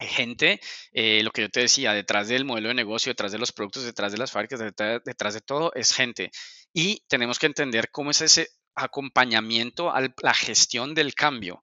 [0.00, 0.60] gente,
[0.92, 3.84] eh, lo que yo te decía, detrás del modelo de negocio, detrás de los productos,
[3.84, 6.30] detrás de las fábricas, detrás, de todo, es gente.
[6.72, 11.62] Y tenemos que entender cómo es ese acompañamiento a la gestión del cambio.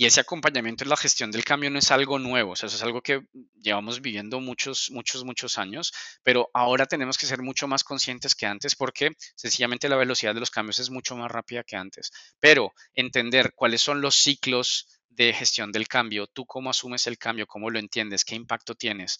[0.00, 2.76] Y ese acompañamiento en la gestión del cambio no es algo nuevo, o sea, eso
[2.76, 3.26] es algo que
[3.60, 5.92] llevamos viviendo muchos, muchos, muchos años,
[6.22, 10.38] pero ahora tenemos que ser mucho más conscientes que antes porque sencillamente la velocidad de
[10.38, 12.12] los cambios es mucho más rápida que antes.
[12.38, 17.48] Pero entender cuáles son los ciclos de gestión del cambio, tú cómo asumes el cambio,
[17.48, 19.18] cómo lo entiendes, qué impacto tienes,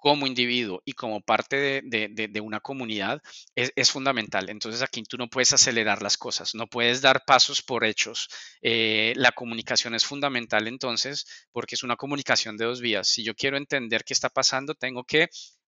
[0.00, 3.22] como individuo y como parte de, una comunidad
[3.54, 4.50] es, fundamental.
[4.50, 8.28] Entonces aquí tú no puedes acelerar las cosas, no puedes dar pasos por hechos.
[8.62, 13.08] Eh, la comunicación es fundamental entonces porque es una comunicación de dos vías.
[13.08, 15.28] Si yo quiero entender qué está pasando, tengo que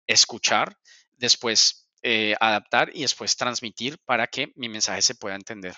[0.07, 0.77] escuchar,
[1.13, 5.75] después eh, adaptar y después transmitir para que mi mensaje se pueda entender.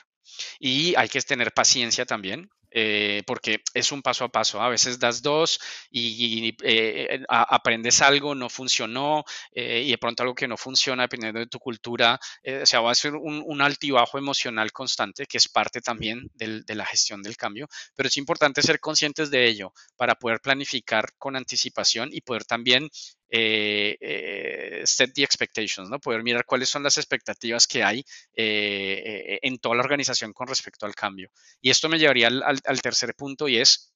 [0.59, 4.61] Y hay que tener paciencia también, eh, porque es un paso a paso.
[4.61, 5.59] A veces das dos
[5.89, 11.39] y, eh, aprendes algo, no funcionó, eh, y de pronto algo que no funciona, dependiendo
[11.39, 12.19] de tu cultura,
[12.61, 16.85] o sea, va a ser un, altibajo emocional constante, que es parte también de la
[16.85, 22.09] gestión del cambio, pero es importante ser conscientes de ello para poder planificar con anticipación
[22.11, 22.89] y poder también
[23.29, 25.99] set the expectations, ¿no?
[25.99, 28.03] Poder mirar cuáles son las expectativas que hay
[28.33, 31.29] en toda la organización con respecto al cambio.
[31.61, 33.93] Y esto me llevaría al, tercer punto y es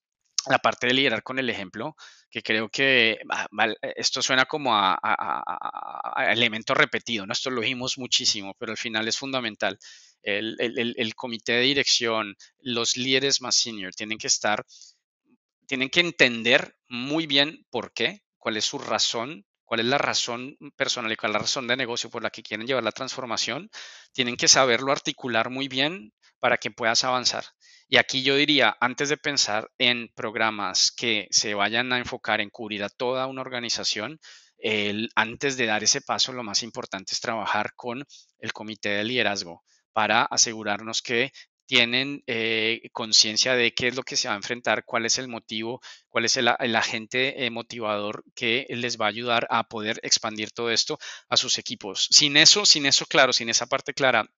[0.48, 1.96] la parte de liderar con el ejemplo,
[2.30, 3.48] que creo que ah,
[3.96, 4.98] esto suena como a,
[6.32, 7.34] elemento repetido, ¿no?
[7.34, 9.78] Esto lo vimos muchísimo, pero al final es fundamental.
[10.24, 14.66] El, comité de dirección, los líderes más senior tienen que estar,
[15.68, 20.58] tienen que entender muy bien por qué, cuál es su razón, cuál es la razón
[20.76, 23.70] personal y cuál es la razón de negocio por la que quieren llevar la transformación,
[24.12, 27.46] tienen que saberlo articular muy bien para que puedas avanzar.
[27.88, 32.50] Y aquí yo diría, antes de pensar en programas que se vayan a enfocar en
[32.50, 34.20] cubrir a toda una organización,
[35.16, 38.04] antes de dar ese paso, lo más importante es trabajar con
[38.39, 39.64] el comité de liderazgo
[39.94, 41.32] para asegurarnos que
[41.72, 45.30] tienen eh, conciencia de qué es lo que se va a enfrentar, cuál es el
[45.30, 50.51] motivo, cuál es el, agente eh, motivador que les va a ayudar a poder expandir
[50.51, 50.99] todo esto
[51.30, 52.09] a sus equipos.
[52.11, 54.30] Sin eso, sin eso claro, sin esa parte clara,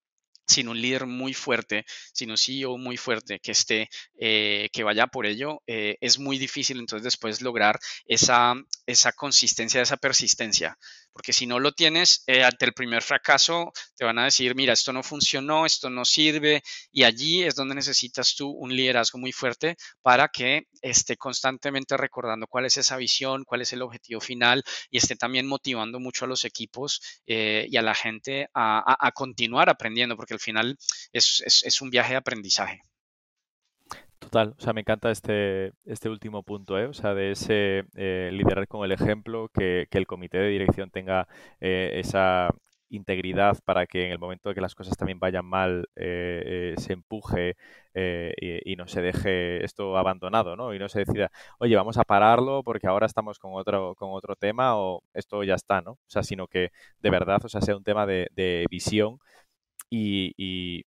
[0.45, 5.07] sin un líder muy fuerte, sin un CEO muy fuerte que esté, eh, que vaya
[5.07, 8.53] por ello, es muy difícil entonces después lograr esa,
[8.85, 10.77] esa consistencia, esa persistencia.
[11.13, 14.73] Porque si no lo tienes, eh, ante el primer fracaso, te van a decir, mira,
[14.73, 19.31] esto no funcionó, esto no sirve, y allí es donde necesitas tú un liderazgo muy
[19.31, 24.63] fuerte para que esté constantemente recordando cuál es esa visión, cuál es el objetivo final,
[24.89, 29.69] y esté también motivando mucho a los equipos eh, y a la gente a, continuar
[29.69, 30.77] aprendiendo, porque al final
[31.13, 32.81] es un viaje de aprendizaje.
[34.23, 36.85] Total, o sea, me encanta este, este último punto, ¿eh?
[36.85, 41.27] o sea, de ese eh, liderar con el ejemplo, que, el comité de dirección tenga
[41.59, 42.49] eh, esa
[42.89, 46.93] integridad para que en el momento de que las cosas también vayan mal eh, se
[46.93, 47.57] empuje
[47.95, 50.73] y, no se deje esto abandonado, ¿no?
[50.73, 54.35] Y no se decida, oye, vamos a pararlo porque ahora estamos con otro, con otro
[54.35, 55.91] tema o esto ya está, ¿no?
[55.91, 56.69] O sea, sino que
[57.01, 59.19] de verdad, o sea, sea un tema de, visión
[59.89, 60.85] y, y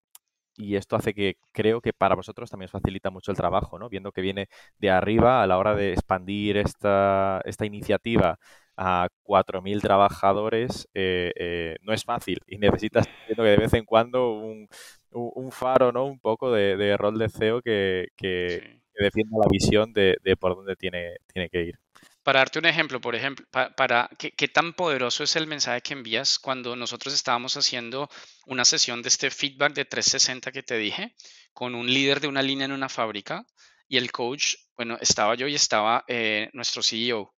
[0.57, 3.89] esto hace que creo que para vosotros también os facilita mucho el trabajo, ¿no?
[3.89, 4.47] Viendo que viene
[4.79, 8.39] de arriba a la hora de expandir esta, esta iniciativa
[8.77, 14.33] a 4.000 trabajadores eh, eh, no es fácil y necesitas que de vez en cuando
[14.33, 14.67] un,
[15.11, 16.05] un faro, ¿no?
[16.05, 20.75] Un poco de, rol de CEO que, que, defienda la visión de, de, por dónde
[20.75, 21.79] tiene, tiene que ir.
[22.27, 26.39] Para darte un ejemplo, por ejemplo, para, ¿qué, tan poderoso es el mensaje que envías
[26.39, 28.09] cuando nosotros estábamos haciendo
[28.45, 31.15] una sesión de este feedback de 360 que te dije
[31.53, 33.45] con un líder de una línea en una fábrica
[33.87, 37.33] y el coach, bueno, estaba yo y estaba eh, nuestro CEO.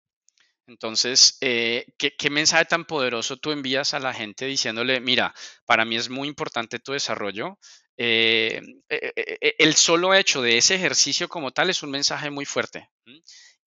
[0.68, 5.36] Entonces, eh, ¿qué, mensaje tan poderoso tú envías a la gente diciéndole, mira,
[5.66, 7.60] para mí es muy importante tu desarrollo?
[7.98, 12.88] Eh, el solo hecho de ese ejercicio como tal es un mensaje muy fuerte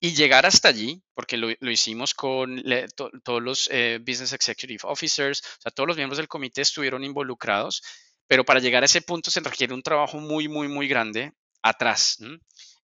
[0.01, 2.63] y llegar hasta allí, porque lo, hicimos con
[2.95, 7.83] todos los eh, Business Executive Officers, o sea, todos los miembros del comité estuvieron involucrados,
[8.27, 12.17] pero para llegar a ese punto se requiere un trabajo muy, muy, muy grande atrás.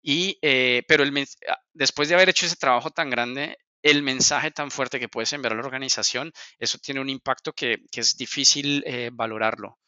[0.03, 4.51] Y, eh, pero el, ah, después de haber hecho ese trabajo tan grande, el mensaje
[4.51, 8.83] tan fuerte que puedes enviar a la organización, eso tiene un impacto que, es difícil
[8.87, 9.79] eh, valorarlo.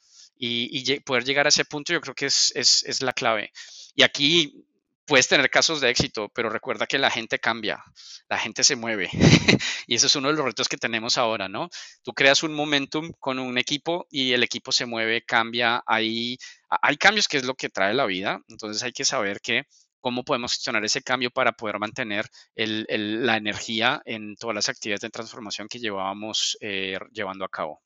[0.40, 3.52] Y, poder llegar a ese punto yo creo que es, es la clave.
[3.94, 4.64] Y aquí
[5.08, 7.82] puedes tener casos de éxito, pero recuerda que la gente cambia,
[8.28, 9.08] la gente se mueve.
[9.88, 11.68] y ese es uno de los retos que tenemos ahora, ¿no?
[12.04, 16.36] Tú creas un momentum con un equipo y el equipo se mueve, cambia, hay,
[16.68, 19.64] hay cambios que es lo que trae la vida, entonces hay que saber que
[20.00, 25.10] cómo podemos gestionar ese cambio para poder mantener la energía en todas las actividades de
[25.10, 27.82] transformación que llevábamos eh, llevando a cabo.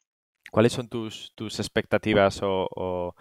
[0.50, 3.14] ¿Cuáles son tus, tus expectativas o,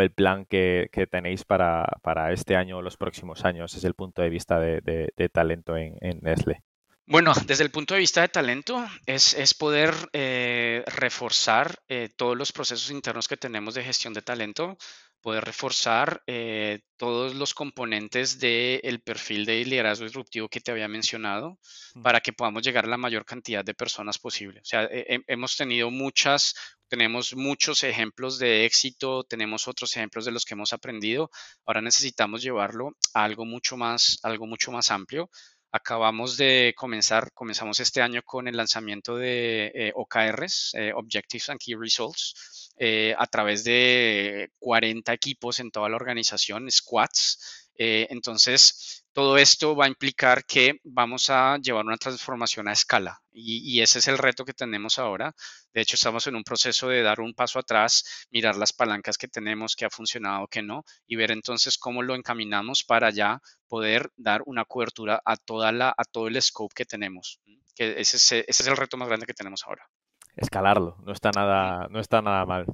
[0.00, 1.86] el plan que, tenéis para,
[2.32, 6.62] este año o los próximos años desde el punto de vista de, talento en, Nestle?
[7.06, 12.52] Bueno, desde el punto de vista de talento es, poder eh, reforzar eh, todos los
[12.52, 14.78] procesos internos que tenemos de gestión de talento
[15.24, 21.58] poder reforzar eh, todos los componentes del perfil de liderazgo disruptivo que te había mencionado
[22.02, 24.60] para que podamos llegar a la mayor cantidad de personas posible.
[24.60, 26.54] O sea, hemos tenido muchas,
[26.88, 31.30] tenemos muchos ejemplos de éxito, tenemos otros ejemplos de los que hemos aprendido.
[31.64, 35.30] Ahora necesitamos llevarlo a algo mucho más, algo mucho más amplio.
[35.76, 41.58] Acabamos de comenzar, comenzamos este año con el lanzamiento de eh, OKRs, eh, Objectives and
[41.58, 47.63] Key Results eh, a través de 40 equipos en toda la organización, squads.
[47.76, 53.20] Eh, entonces, todo esto va a implicar que vamos a llevar una transformación a escala
[53.32, 55.34] y, ese es el reto que tenemos ahora.
[55.72, 59.28] De hecho, estamos en un proceso de dar un paso atrás, mirar las palancas que
[59.28, 64.10] tenemos, que ha funcionado, que no, y ver entonces cómo lo encaminamos para ya poder
[64.16, 67.40] dar una cobertura a, toda la, a todo el scope que tenemos.
[67.74, 69.88] Que ese es el reto más grande que tenemos ahora
[70.36, 70.96] escalarlo.
[71.04, 72.66] No está nada, no está nada mal.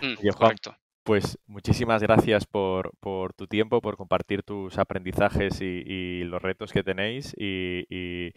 [0.00, 0.76] Mm, correcto.
[1.04, 2.92] Pues muchísimas gracias por,
[3.36, 8.32] tu tiempo, por compartir tus aprendizajes y, los retos que tenéis y,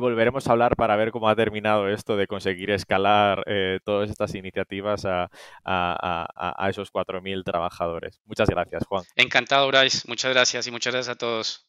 [0.00, 4.34] volveremos a hablar para ver cómo ha terminado esto de conseguir escalar eh, todas estas
[4.34, 5.30] iniciativas a,
[5.64, 8.20] a, a esos 4.000 trabajadores.
[8.26, 9.04] Muchas gracias, Juan.
[9.14, 10.08] Encantado, Bryce.
[10.08, 11.68] Muchas gracias y muchas gracias a todos.